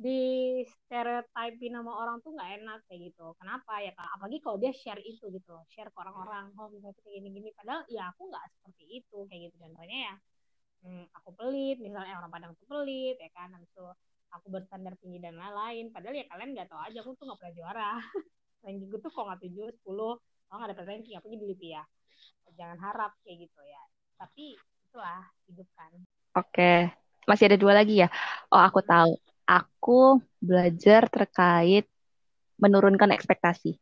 [0.00, 0.20] di
[0.64, 3.36] stereotipin nama orang tuh nggak enak kayak gitu.
[3.36, 7.50] Kenapa ya apalagi kalau dia share itu gitu share ke orang-orang oh misalnya kayak gini-gini.
[7.58, 9.56] Padahal ya aku nggak seperti itu kayak gitu.
[9.60, 10.14] Contohnya ya
[10.86, 13.48] hmm, aku pelit misalnya orang Padang tuh pelit ya kan?
[13.54, 13.86] Habis itu
[14.30, 15.90] aku berstandar tinggi dan lain-lain.
[15.94, 17.90] Padahal ya kalian nggak tahu aja aku tuh nggak pernah juara
[18.64, 21.82] ranking gue tuh kok nggak tujuh sepuluh kalau nggak dapet ranking apalagi di Lipia
[22.58, 23.82] jangan harap kayak gitu ya.
[24.20, 24.58] Tapi
[24.90, 25.92] itulah hidup kan.
[26.36, 26.92] Oke
[27.30, 28.08] masih ada dua lagi ya.
[28.50, 29.14] Oh aku tahu.
[29.46, 31.86] Aku belajar terkait
[32.58, 33.78] menurunkan ekspektasi.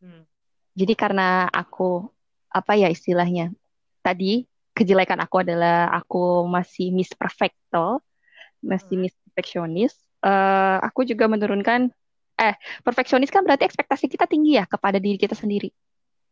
[0.00, 0.24] Hmm.
[0.72, 2.08] jadi karena aku
[2.48, 3.52] apa ya istilahnya
[4.00, 8.00] tadi kejelekan aku adalah aku masih miss perfecto,
[8.64, 9.02] masih hmm.
[9.04, 9.92] miss perfeksionis.
[10.24, 11.92] Uh, aku juga menurunkan
[12.40, 15.68] eh perfeksionis kan berarti ekspektasi kita tinggi ya kepada diri kita sendiri.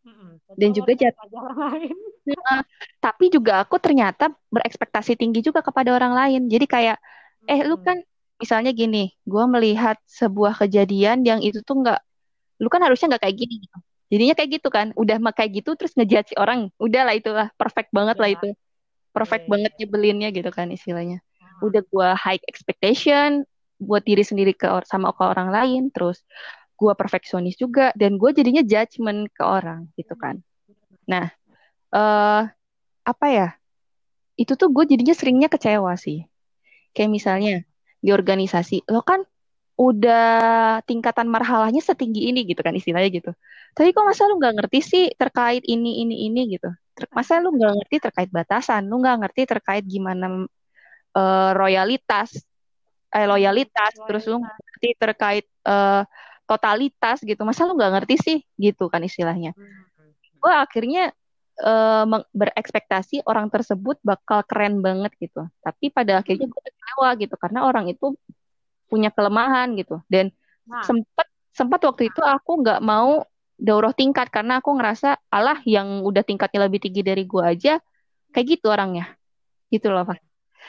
[0.09, 1.29] Hmm, Dan juga jatuh
[2.33, 2.63] uh,
[2.97, 6.43] tapi juga aku ternyata berekspektasi tinggi juga kepada orang lain.
[6.49, 6.97] Jadi kayak
[7.45, 8.01] eh lu kan
[8.41, 12.01] misalnya gini, gue melihat sebuah kejadian yang itu tuh nggak,
[12.63, 13.79] lu kan harusnya nggak kayak gini gitu.
[14.09, 14.87] Jadinya kayak gitu kan.
[14.97, 16.73] Udah kayak gitu terus ngejudge orang.
[16.81, 18.23] Udah lah itulah perfect banget ya.
[18.25, 18.37] lah iya.
[18.41, 18.49] itu.
[19.13, 21.21] Perfect ya, banget nyebelinnya gitu kan istilahnya.
[21.61, 23.45] Udah gua high expectation
[23.79, 26.23] buat diri sendiri ke sama ke orang lain terus
[26.79, 30.43] gua perfeksionis juga dan gue jadinya judgement ke orang gitu kan
[31.07, 31.31] nah
[31.95, 32.47] uh,
[33.07, 33.49] apa ya
[34.39, 36.27] itu tuh gue jadinya seringnya kecewa sih
[36.95, 37.67] kayak misalnya
[37.99, 39.27] di organisasi lo kan
[39.79, 43.31] udah tingkatan marhalahnya setinggi ini gitu kan istilahnya gitu.
[43.79, 46.67] Tapi kok masa lu nggak ngerti sih terkait ini ini ini gitu.
[47.15, 50.51] Masa lu nggak ngerti terkait batasan, lu nggak ngerti terkait gimana
[51.15, 52.35] uh, royalitas,
[53.09, 54.07] eh loyalitas, loyalitas.
[54.07, 56.03] terus lu ngerti terkait uh,
[56.45, 57.41] totalitas gitu.
[57.45, 59.57] Masa lu nggak ngerti sih gitu kan istilahnya.
[59.57, 60.13] Hmm.
[60.39, 61.11] Gue akhirnya
[61.65, 65.49] uh, berekspektasi orang tersebut bakal keren banget gitu.
[65.65, 68.15] Tapi pada akhirnya gue kecewa gitu karena orang itu
[68.89, 70.33] punya kelemahan gitu dan
[70.65, 70.81] nah.
[70.83, 73.23] sempat sempat waktu itu aku nggak mau
[73.61, 77.77] daurah tingkat karena aku ngerasa Allah yang udah tingkatnya lebih tinggi dari gua aja
[78.33, 79.13] kayak gitu orangnya
[79.69, 80.25] gitu loh pak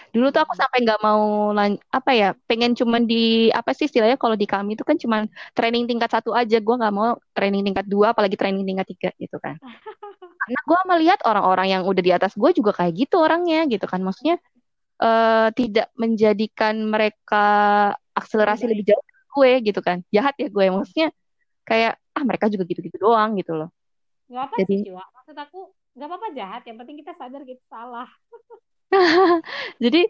[0.09, 0.61] dulu tuh aku hmm.
[0.61, 1.53] sampai nggak mau
[1.93, 5.85] apa ya pengen cuman di apa sih istilahnya kalau di kami itu kan cuman training
[5.85, 6.57] tingkat satu aja.
[6.59, 9.57] Gue nggak mau training tingkat dua apalagi training tingkat tiga gitu kan.
[10.41, 14.01] Karena gue melihat orang-orang yang udah di atas gue juga kayak gitu orangnya gitu kan.
[14.01, 14.41] Maksudnya
[15.03, 17.45] uh, tidak menjadikan mereka
[18.17, 19.03] akselerasi lebih jauh
[19.37, 20.01] gue gitu kan.
[20.09, 21.13] Jahat ya gue maksudnya
[21.69, 23.69] kayak ah mereka juga gitu-gitu doang gitu loh.
[24.29, 24.93] Nggak apa Jadi, sih
[25.29, 28.09] maksud aku nggak apa-apa jahat yang penting kita sadar kita salah
[29.83, 30.01] Jadi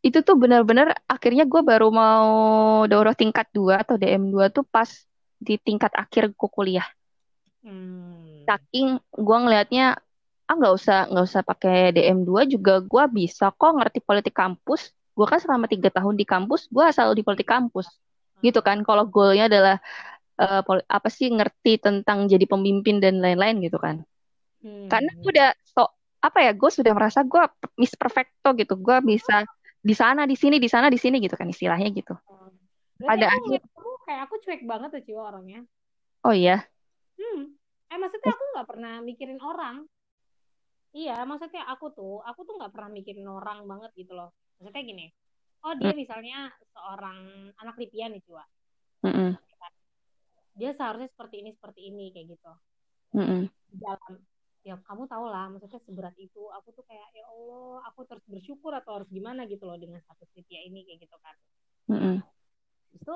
[0.00, 2.28] itu tuh benar-benar akhirnya gue baru mau
[2.88, 4.88] daurah tingkat 2 atau DM2 tuh pas
[5.36, 6.88] di tingkat akhir gue kuliah.
[7.60, 8.44] Hmm.
[8.48, 10.00] Saking gue ngelihatnya
[10.50, 15.26] ah nggak usah nggak usah pakai DM2 juga gue bisa kok ngerti politik kampus gue
[15.28, 17.86] kan selama tiga tahun di kampus gue selalu di politik kampus
[18.42, 19.76] gitu kan kalau goalnya adalah
[20.42, 20.58] uh,
[20.90, 24.02] apa sih ngerti tentang jadi pemimpin dan lain-lain gitu kan
[24.66, 24.90] hmm.
[24.90, 25.86] karena udah so
[26.20, 27.40] apa ya gue sudah merasa gue
[27.80, 28.76] miss perfecto gitu.
[28.76, 29.44] Gue bisa
[29.80, 32.14] di sana di sini di sana di sini gitu kan istilahnya gitu.
[32.14, 33.08] Hmm.
[33.08, 33.64] pada akhir.
[34.04, 35.64] kayak aku cuek banget tuh Ciwa orangnya.
[36.20, 36.60] Oh iya?
[37.16, 37.56] Hmm.
[37.88, 39.88] Eh maksudnya aku nggak pernah mikirin orang.
[40.92, 44.36] Iya maksudnya aku tuh aku tuh nggak pernah mikirin orang banget gitu loh.
[44.60, 45.06] Maksudnya gini
[45.64, 46.00] oh dia hmm.
[46.00, 46.38] misalnya
[46.72, 47.18] seorang
[47.60, 48.22] anak Lipia nih
[49.04, 49.32] mm
[50.60, 52.52] dia seharusnya seperti ini seperti ini kayak gitu.
[53.16, 54.12] Mm dalam
[54.60, 58.76] ya kamu tau lah maksudnya seberat itu aku tuh kayak ya Allah aku terus bersyukur
[58.76, 59.48] atau harus gimana?
[59.48, 61.36] gitu loh dengan status Lipia ini kayak gitu kan.
[61.88, 62.18] Mm
[62.90, 63.14] itu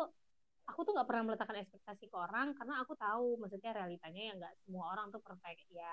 [0.64, 4.52] aku tuh nggak pernah meletakkan ekspektasi ke orang karena aku tahu maksudnya realitanya ya nggak
[4.64, 5.68] semua orang tuh perfect.
[5.68, 5.92] Ya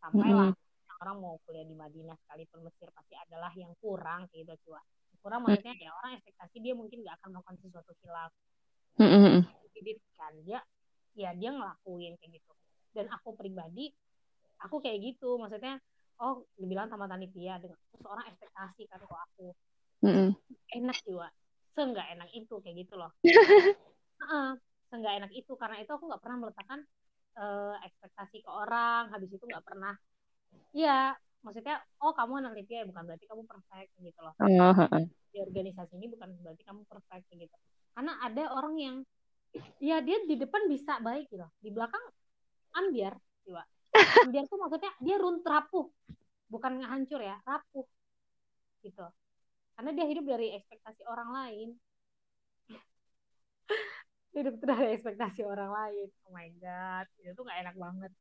[0.00, 0.68] sampailah mm
[1.00, 4.80] orang mau kuliah di Madinah sekalipun Mesir pasti adalah yang kurang kayak gitu cua.
[5.24, 8.32] Kurang maksudnya ya orang ekspektasi dia mungkin nggak akan melakukan sesuatu hilaf.
[9.72, 10.60] Jadi kan dia
[11.16, 12.52] ya dia ngelakuin kayak gitu.
[12.92, 13.88] Dan aku pribadi
[14.64, 15.40] aku kayak gitu.
[15.40, 15.80] Maksudnya
[16.20, 19.48] oh dibilang sama Tanipia dengan seorang ekspektasi kan kok aku.
[20.00, 20.28] Mm -mm.
[20.80, 21.28] enak jiwa
[21.76, 23.12] seenggak enak itu kayak gitu loh.
[24.20, 24.52] Uh,
[24.92, 25.56] seenggak enak itu.
[25.56, 26.84] Karena itu aku nggak pernah meletakkan
[27.40, 29.08] uh, ekspektasi ke orang.
[29.08, 29.96] Habis itu nggak pernah.
[30.76, 34.36] Ya maksudnya oh kamu anak ya bukan berarti kamu perfect gitu loh.
[34.76, 35.08] -huh.
[35.32, 37.56] di organisasi ini bukan berarti kamu perfect gitu.
[37.96, 38.96] Karena ada orang yang
[39.80, 41.48] ya dia di depan bisa baik gitu.
[41.64, 42.04] Di belakang
[42.76, 43.16] ambiar
[43.48, 43.64] jiwa
[44.26, 45.86] ambiar tuh maksudnya dia runt rapuh.
[46.50, 47.86] Bukan hancur ya rapuh.
[48.82, 49.06] Gitu.
[49.74, 51.68] Karena dia hidup dari ekspektasi orang lain.
[54.36, 56.08] Hidup dari ekspektasi orang lain.
[56.26, 58.12] Oh my god itu tuh gak enak banget.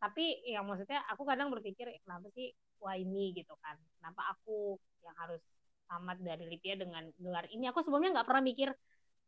[0.00, 2.48] Tapi yang maksudnya aku kadang berpikir kenapa sih
[2.80, 3.76] wah ini gitu kan.
[4.00, 5.44] Kenapa aku yang harus
[5.84, 7.68] tamat dari Lipia dengan gelar ini?
[7.68, 8.72] Aku sebelumnya nggak pernah mikir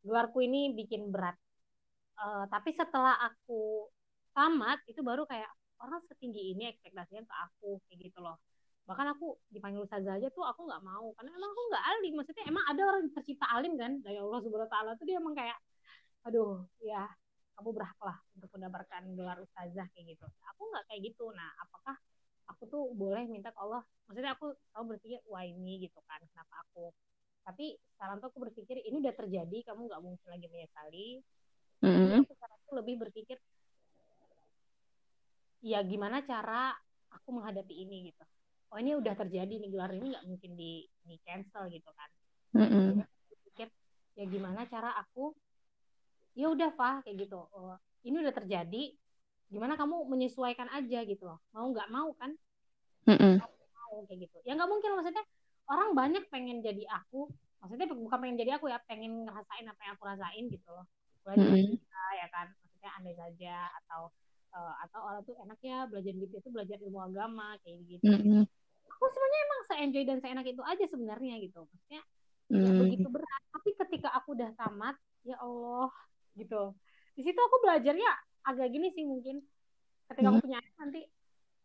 [0.01, 1.37] gelarku ini bikin berat.
[2.17, 3.89] Uh, tapi setelah aku
[4.33, 5.49] tamat itu baru kayak
[5.83, 8.39] orang setinggi ini ekspektasinya ke aku kayak gitu loh.
[8.87, 12.13] Bahkan aku dipanggil ustazah aja tuh aku nggak mau karena emang aku nggak alim.
[12.19, 13.93] Maksudnya emang ada orang yang tercipta alim kan?
[14.03, 15.59] Dari Allah subhanahu wa taala tuh dia emang kayak
[16.23, 17.03] aduh ya
[17.59, 20.27] kamu berhak lah untuk mendapatkan gelar ustazah kayak gitu.
[20.55, 21.31] Aku nggak kayak gitu.
[21.35, 21.97] Nah apakah
[22.51, 23.83] aku tuh boleh minta ke Allah?
[24.11, 26.91] Maksudnya aku selalu berpikir wah ini gitu kan kenapa aku?
[27.43, 31.09] Tapi sekarang tuh aku berpikir ini udah terjadi kamu nggak mungkin lagi menyesali.
[31.83, 32.23] Mm-hmm.
[32.23, 33.43] aku sekarang tuh lebih berpikir
[35.63, 36.75] ya gimana cara
[37.15, 38.25] aku menghadapi ini gitu.
[38.75, 42.11] Oh ini udah terjadi nih gelar ini nggak mungkin di di cancel gitu kan.
[42.53, 43.01] Mm-hmm.
[43.49, 43.69] pikir
[44.13, 45.33] ya gimana cara aku
[46.35, 47.39] ya udah pak kayak gitu.
[47.55, 48.93] Oh, ini udah terjadi
[49.53, 51.39] gimana kamu menyesuaikan aja gitu loh.
[51.55, 52.35] Mau nggak mau kan?
[53.07, 53.35] Mm -mm.
[53.77, 54.37] mau kayak gitu.
[54.43, 55.25] Ya nggak mungkin maksudnya
[55.71, 57.31] orang banyak pengen jadi aku
[57.63, 60.89] maksudnya bukan pengen jadi aku ya pengen ngerasain apa yang aku rasain gitu loh.
[61.23, 62.19] Belajar mm -hmm.
[62.19, 63.55] ya kan maksudnya andai saja
[63.85, 64.11] atau
[64.53, 68.05] uh, atau orang tuh enaknya belajar gitu itu belajar ilmu agama kayak gitu.
[68.07, 68.43] Mm -hmm.
[68.89, 71.61] aku sebenarnya emang se enjoy dan seenak itu aja sebenarnya gitu.
[71.67, 72.03] Maksudnya
[72.53, 73.43] mm ya begitu berat.
[73.53, 75.91] Tapi ketika aku udah tamat ya Allah
[76.37, 76.77] gitu.
[77.17, 78.11] Di situ aku belajarnya
[78.49, 79.41] agak gini sih mungkin.
[80.09, 80.37] Ketika hmm.
[80.37, 81.03] aku punya anak nanti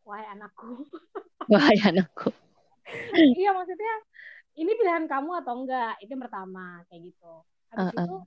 [0.07, 0.71] wahai anakku.
[1.51, 2.27] Wahai anakku.
[3.15, 3.93] Iya maksudnya
[4.59, 5.95] ini pilihan kamu atau enggak?
[6.03, 7.33] Itu yang pertama kayak gitu.
[7.71, 8.03] Habis uh -uh.
[8.03, 8.17] itu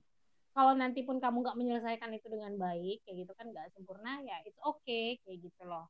[0.51, 4.38] kalau nanti pun kamu nggak menyelesaikan itu dengan baik kayak gitu kan nggak sempurna ya
[4.46, 5.86] itu oke okay, kayak gitu loh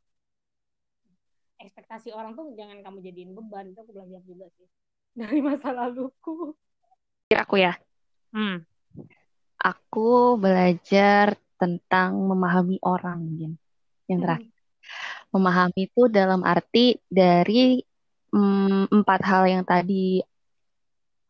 [1.60, 4.68] ekspektasi orang tuh jangan kamu jadiin beban itu aku belajar juga sih
[5.20, 6.54] dari masa laluku
[7.30, 7.74] aku ya
[8.36, 8.70] hmm
[9.60, 13.52] aku belajar tentang memahami orang mungkin
[14.08, 14.48] yang terakhir.
[14.48, 14.58] Hmm.
[15.30, 17.78] Memahami itu dalam arti dari
[18.32, 20.24] mm, empat hal yang tadi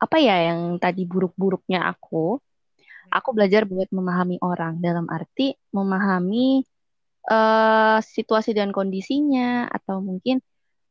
[0.01, 2.41] apa ya yang tadi buruk-buruknya aku,
[3.11, 6.63] aku belajar buat memahami orang dalam arti memahami
[7.29, 10.41] uh, situasi dan kondisinya atau mungkin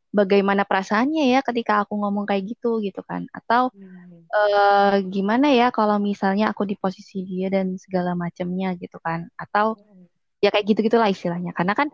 [0.09, 4.25] bagaimana perasaannya ya ketika aku ngomong kayak gitu gitu kan atau hmm.
[4.29, 9.77] uh, gimana ya kalau misalnya aku di posisi dia dan segala macamnya gitu kan atau
[9.77, 10.09] hmm.
[10.41, 11.93] ya kayak gitu gitulah istilahnya karena kan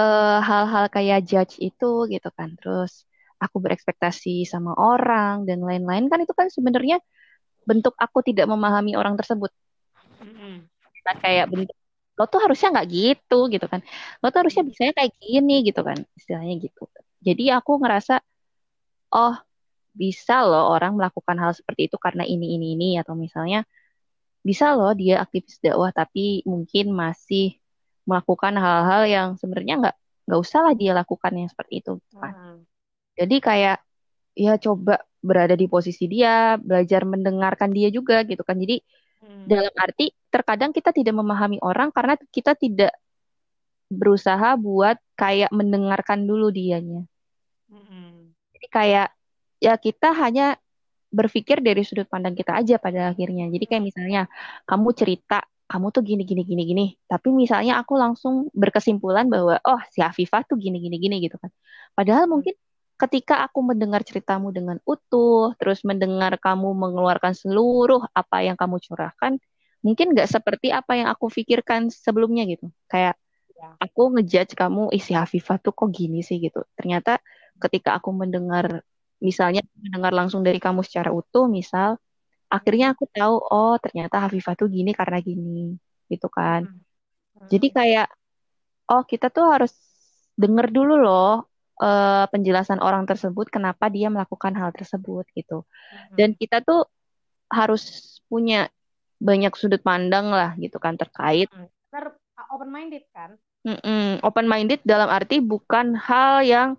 [0.00, 3.04] uh, hal-hal kayak judge itu gitu kan terus
[3.38, 6.98] aku berekspektasi sama orang dan lain-lain kan itu kan sebenarnya
[7.68, 9.52] bentuk aku tidak memahami orang tersebut
[10.24, 10.64] hmm.
[11.04, 11.76] nah, kayak bentuk
[12.18, 13.84] lo tuh harusnya nggak gitu gitu kan
[14.24, 16.88] lo tuh harusnya bisanya kayak gini gitu kan istilahnya gitu
[17.20, 18.24] jadi aku ngerasa
[19.12, 19.36] oh
[19.92, 23.68] bisa loh orang melakukan hal seperti itu karena ini ini ini atau misalnya
[24.40, 27.58] bisa loh dia aktivis dakwah tapi mungkin masih
[28.08, 29.96] melakukan hal-hal yang sebenarnya nggak
[30.28, 32.32] nggak usah lah dia lakukan yang seperti itu kan.
[32.32, 32.60] Hmm.
[33.16, 33.78] Jadi kayak
[34.38, 38.56] ya coba berada di posisi dia, belajar mendengarkan dia juga gitu kan.
[38.58, 38.80] Jadi
[39.24, 39.44] hmm.
[39.50, 42.92] dalam arti terkadang kita tidak memahami orang karena kita tidak
[43.88, 47.08] berusaha buat kayak mendengarkan dulu dianya.
[47.72, 48.12] Mm-hmm.
[48.56, 49.08] Jadi kayak
[49.58, 50.60] ya kita hanya
[51.08, 53.48] berpikir dari sudut pandang kita aja pada akhirnya.
[53.48, 54.28] Jadi kayak misalnya
[54.68, 59.80] kamu cerita kamu tuh gini gini gini gini, tapi misalnya aku langsung berkesimpulan bahwa oh
[59.92, 61.52] si Afifah tuh gini gini gini gitu kan.
[61.92, 62.30] Padahal mm.
[62.32, 62.54] mungkin
[62.98, 69.38] ketika aku mendengar ceritamu dengan utuh, terus mendengar kamu mengeluarkan seluruh apa yang kamu curahkan,
[69.86, 72.66] mungkin nggak seperti apa yang aku pikirkan sebelumnya gitu.
[72.90, 73.14] Kayak
[73.58, 73.70] ya.
[73.82, 77.18] aku ngejudge kamu isi Hafifah tuh kok gini sih gitu ternyata
[77.58, 78.86] ketika aku mendengar
[79.18, 81.98] misalnya mendengar langsung dari kamu secara utuh misal
[82.48, 85.74] akhirnya aku tahu oh ternyata Hafifah tuh gini karena gini
[86.06, 87.50] gitu kan hmm.
[87.50, 88.08] jadi kayak
[88.94, 89.74] oh kita tuh harus
[90.38, 91.50] denger dulu loh
[91.82, 96.16] uh, penjelasan orang tersebut kenapa dia melakukan hal tersebut gitu hmm.
[96.18, 96.86] dan kita tuh
[97.48, 98.68] harus punya
[99.18, 101.70] banyak sudut pandang lah gitu kan terkait hmm.
[102.54, 103.34] open minded kan
[103.66, 104.22] Mm-mm.
[104.22, 106.70] Open minded dalam arti bukan hal yang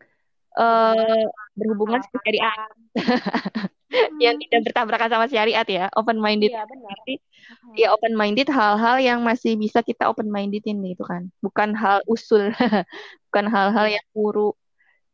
[0.56, 2.72] berhubungan sama berhubungan sama syariat, akalan
[4.24, 5.86] yang tidak bertabrakan sama syariat ya.
[6.00, 7.74] Open minded iya benar Mm-mm.
[7.76, 11.28] ya open minded hal-hal yang masih bisa kita open mindedin gitu kan.
[11.44, 12.50] Bukan hal usul,
[13.30, 14.56] bukan hal-hal iya yang buruk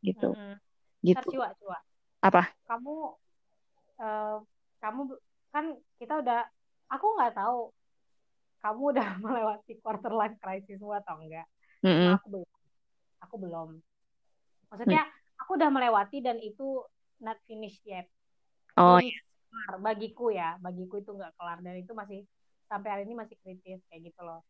[0.05, 0.29] gitu.
[0.37, 0.61] Ntar
[1.05, 1.27] Gitu.
[1.37, 1.77] Ciwa, Ciwa.
[2.25, 2.43] Apa?
[2.65, 2.95] kamu
[4.01, 4.37] eh,
[4.81, 5.01] kamu
[5.53, 5.65] kan
[6.01, 6.41] kita udah
[6.89, 7.69] aku nggak tahu
[8.65, 11.45] kamu udah melewati quarter life crisis atau enggak
[11.85, 12.17] cuma Mm-mm.
[12.17, 12.49] aku belum
[13.21, 13.69] aku belum
[14.73, 15.01] maksudnya
[15.37, 16.81] aku udah melewati dan itu
[17.21, 18.09] not finished yet
[18.75, 19.13] Oh, belum
[19.47, 22.19] kelar bagiku ya bagiku itu nggak kelar dan itu masih
[22.67, 24.41] sampai hari ini masih kritis kayak gitu loh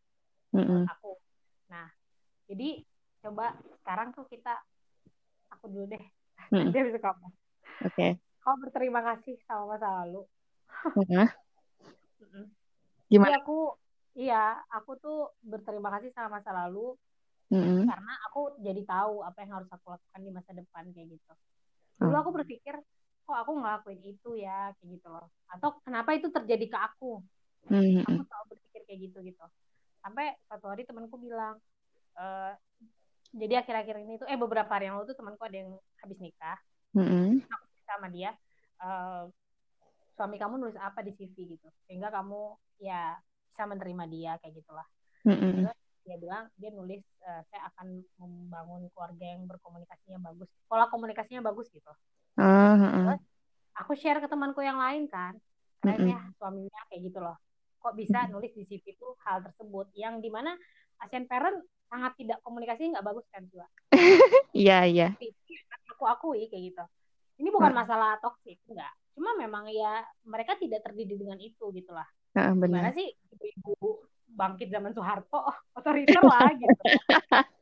[0.55, 0.83] menurut mm-mm.
[0.89, 1.11] aku
[1.69, 1.91] nah
[2.47, 2.81] jadi
[3.21, 3.53] coba
[3.83, 4.57] sekarang tuh kita
[5.65, 6.03] aku dulu deh
[6.53, 6.61] Mm-mm.
[6.69, 7.27] nanti habis kamu
[7.89, 8.07] Oke.
[8.45, 10.21] kamu berterima kasih sama masa lalu
[11.01, 11.25] Mm-mm.
[12.21, 12.45] Mm-mm.
[13.09, 13.41] Jadi Gimana?
[13.41, 13.57] aku
[14.13, 16.93] iya aku tuh berterima kasih sama masa lalu
[17.49, 17.89] Mm-mm.
[17.89, 21.33] karena aku jadi tahu apa yang harus aku lakukan di masa depan kayak gitu
[21.97, 22.21] dulu Oh.
[22.21, 22.75] aku berpikir
[23.25, 27.25] kok aku ngelakuin itu ya kayak gitu loh atau kenapa itu terjadi ke aku
[27.73, 28.05] Mm-mm.
[28.05, 29.41] aku selalu berpikir kayak gitu gitu
[30.05, 31.57] sampai satu hari temanku bilang
[32.15, 32.53] eh
[33.35, 36.57] jadi akhir-akhir ini tuh eh beberapa hari yang lalu tuh temanku ada yang habis nikah.
[36.95, 37.43] Mm-mm.
[37.43, 38.31] aku sama dia
[38.79, 39.23] eh,
[40.15, 41.67] suami kamu nulis apa di CV gitu.
[41.85, 43.19] Sehingga kamu ya
[43.51, 44.87] bisa menerima dia kayak gitulah.
[45.27, 45.67] Mm-mm.
[45.67, 45.77] Terus
[46.07, 47.87] dia bilang dia nulis eh, saya akan
[48.23, 50.47] membangun keluarga yang berkomunikasinya bagus.
[50.71, 51.91] Pola komunikasinya bagus gitu.
[52.39, 53.23] Ah, terus
[53.75, 55.35] aku share ke temanku yang lain kan
[55.83, 56.15] keren Mm-mm.
[56.15, 57.35] ya suaminya kayak gitu loh.
[57.83, 59.91] Kok bisa nulis di CV itu hal tersebut?
[59.93, 60.55] Yang di mana
[61.03, 61.59] Asian parent
[61.91, 63.67] sangat tidak komunikasi nggak bagus kan juga
[64.55, 65.07] Iya, iya.
[65.95, 66.83] aku akui kayak gitu
[67.39, 71.91] ini bukan Ah, masalah toksik enggak cuma memang ya mereka tidak terdidik dengan itu gitu
[71.95, 72.95] lah ah, gimana benar.
[72.95, 74.03] sih ibu-ibu
[74.35, 75.39] bangkit zaman Soeharto
[75.79, 76.83] otoriter lah gitu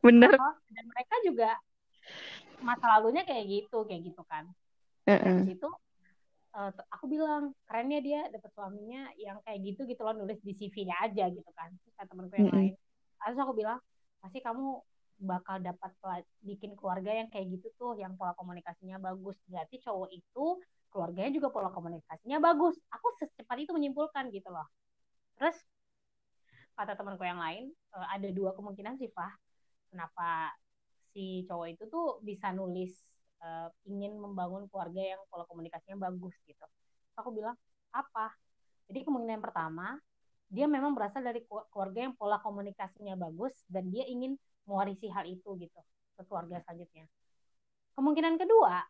[0.03, 0.33] Benar.
[0.35, 1.49] Oh, dan mereka juga
[2.63, 4.49] masa lalunya kayak gitu kayak gitu kan
[5.13, 5.39] nah Heeh.
[5.43, 5.69] di situ
[6.57, 10.95] eh, aku bilang kerennya dia dapet suaminya yang kayak gitu gitu loh nulis di CV-nya
[11.05, 12.57] aja gitu kan terus kata temanku yang Mm-mm.
[12.57, 12.73] lain
[13.23, 13.79] terus aku bilang
[14.23, 14.79] pasti kamu
[15.19, 15.91] bakal dapat
[16.43, 19.35] bikin keluarga yang kayak gitu tuh yang pola komunikasinya bagus.
[19.51, 20.45] Berarti cowok itu
[20.89, 22.79] keluarganya juga pola komunikasinya bagus.
[22.91, 24.67] Aku secepat itu menyimpulkan gitu loh.
[25.35, 25.59] Terus
[26.73, 29.29] kata temanku yang lain eh, ada dua kemungkinan sih Fah
[29.93, 30.49] kenapa
[31.13, 32.91] si cowok itu tuh bisa nulis
[33.43, 36.65] eh, ingin membangun keluarga yang pola komunikasinya bagus gitu.
[37.19, 37.53] Aku bilang
[37.93, 38.33] apa?
[38.89, 39.95] Jadi kemungkinan yang pertama
[40.53, 44.37] dia memang berasal dari keluarga yang pola komunikasinya bagus dan dia ingin
[44.69, 45.81] mewarisi hal itu gitu
[46.13, 47.09] ke keluarga selanjutnya.
[47.97, 48.85] Kemungkinan kedua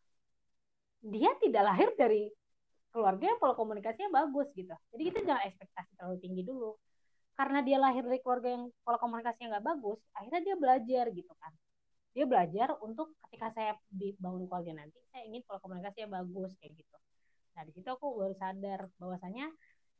[1.03, 2.27] dia tidak lahir dari
[2.91, 4.75] keluarga yang pola komunikasinya bagus gitu.
[4.91, 6.75] Jadi kita jangan ekspektasi terlalu tinggi dulu.
[7.33, 11.53] Karena dia lahir dari keluarga yang pola komunikasinya nggak bagus akhirnya dia belajar gitu kan.
[12.13, 16.97] Dia belajar untuk ketika saya dibangun keluarga nanti saya ingin pola komunikasinya bagus kayak gitu.
[17.55, 19.47] Nah di situ aku baru sadar bahwasanya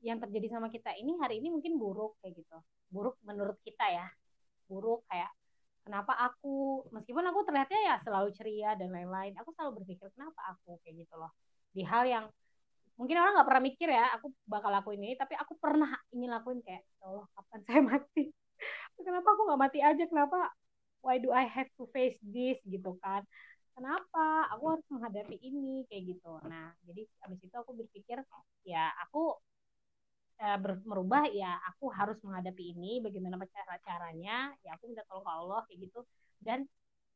[0.04, 2.58] yang terjadi sama kita ini hari ini mungkin buruk kayak gitu.
[2.92, 4.08] Buruk menurut kita ya.
[4.68, 5.32] Buruk kayak
[5.88, 6.84] kenapa aku?
[6.92, 10.76] Meskipun aku terlihatnya ya selalu ceria dan lain-lain aku selalu berpikir kenapa aku?
[10.84, 11.32] Kayak gitu loh.
[11.72, 12.26] Di hal yang
[13.00, 16.62] mungkin orang nggak pernah mikir ya aku bakal lakuin ini tapi aku pernah ingin lakuin
[16.62, 18.24] kayak ya Allah kapan saya mati?
[19.00, 20.04] Kenapa aku nggak mati aja?
[20.04, 20.52] Kenapa
[21.00, 22.60] why do I have to face this?
[22.68, 23.24] Gitu kan.
[23.74, 24.52] Kenapa?
[24.54, 26.44] Aku harus menghadapi ini kayak gitu.
[26.44, 28.20] Nah jadi abis itu aku berpikir
[28.68, 29.40] ya aku
[30.38, 35.32] ber- merubah ya aku harus menghadapi ini bagaimana cara caranya ya aku minta tolong ke
[35.32, 36.00] Allah kayak gitu.
[36.44, 36.68] Dan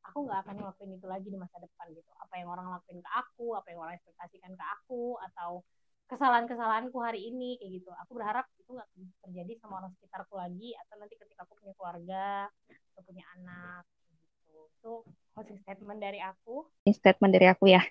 [0.08, 2.12] aku nggak akan ngelakuin itu lagi di masa depan gitu.
[2.24, 5.62] Apa yang orang lakuin ke aku apa yang orang ekspektasikan ke aku atau
[6.08, 7.92] kesalahan-kesalahanku hari ini kayak gitu.
[8.08, 8.90] Aku berharap itu nggak
[9.28, 12.48] terjadi sama orang sekitarku lagi atau nanti ketika aku punya keluarga
[12.96, 13.84] atau punya anak
[14.16, 14.58] gitu.
[14.80, 14.92] Itu
[15.36, 16.64] closing statement dari aku.
[16.88, 17.84] Ini statement dari aku ya.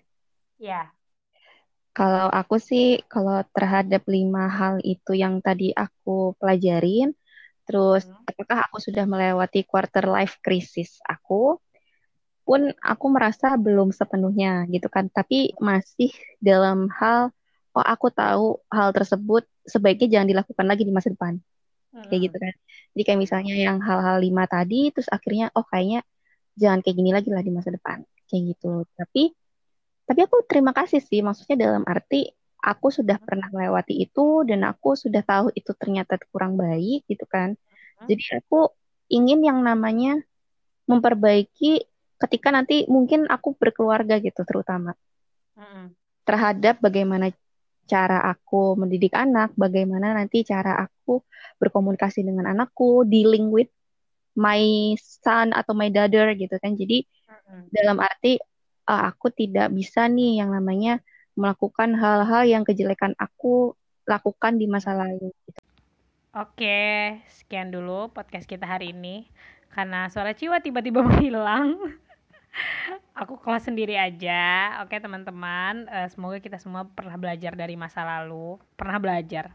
[0.57, 0.89] ya
[1.97, 7.17] Kalau aku sih, kalau terhadap lima hal itu yang tadi aku pelajarin,
[7.65, 8.29] terus hmm.
[8.29, 11.57] apakah aku sudah melewati quarter life crisis aku,
[12.45, 17.33] pun aku merasa belum sepenuhnya gitu kan, tapi masih dalam hal,
[17.73, 21.41] oh aku tahu hal tersebut sebaiknya jangan dilakukan lagi di masa depan,
[22.13, 22.45] kayak gitu Hmm.
[22.45, 22.55] kan.
[22.93, 26.05] Jadi kayak misalnya yang hal-hal lima tadi, terus akhirnya, oh kayaknya
[26.61, 28.85] jangan kayak gini lagi lah di masa depan, kayak gitu.
[29.01, 29.33] Tapi
[30.07, 32.31] tapi aku terima kasih sih, maksudnya dalam arti
[32.63, 37.55] aku sudah pernah melewati itu dan aku sudah tahu itu ternyata kurang baik gitu kan.
[37.55, 38.07] Hmm.
[38.09, 38.71] Jadi aku
[39.13, 40.19] ingin yang namanya
[40.87, 41.87] memperbaiki
[42.17, 44.95] ketika nanti mungkin aku berkeluarga gitu terutama
[45.57, 45.97] Hmm.
[46.29, 47.33] terhadap bagaimana
[47.89, 51.25] cara aku mendidik anak, bagaimana nanti cara aku
[51.57, 53.71] berkomunikasi dengan anakku, dealing with
[54.37, 54.61] my
[55.01, 56.77] son atau my daughter gitu kan.
[56.77, 57.09] Jadi
[57.73, 58.37] dalam arti
[58.87, 61.03] uh, aku tidak bisa nih yang namanya
[61.37, 63.77] melakukan hal-hal yang kejelekan aku
[64.09, 65.35] lakukan di masa lalu.
[66.33, 69.29] Oke, sekian dulu podcast kita hari ini.
[69.73, 71.77] Karena suara Ciwa tiba-tiba menghilang.
[73.13, 74.81] aku kelas sendiri aja.
[74.81, 78.57] Oke teman-teman, uh, semoga kita semua pernah belajar dari masa lalu.
[78.79, 79.53] Pernah belajar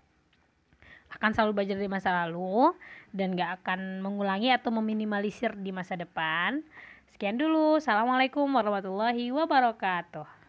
[1.11, 2.71] akan selalu belajar dari masa lalu
[3.11, 6.63] dan gak akan mengulangi atau meminimalisir di masa depan.
[7.22, 7.78] Sekian dulu.
[7.78, 10.40] Assalamualaikum warahmatullahi wabarakatuh.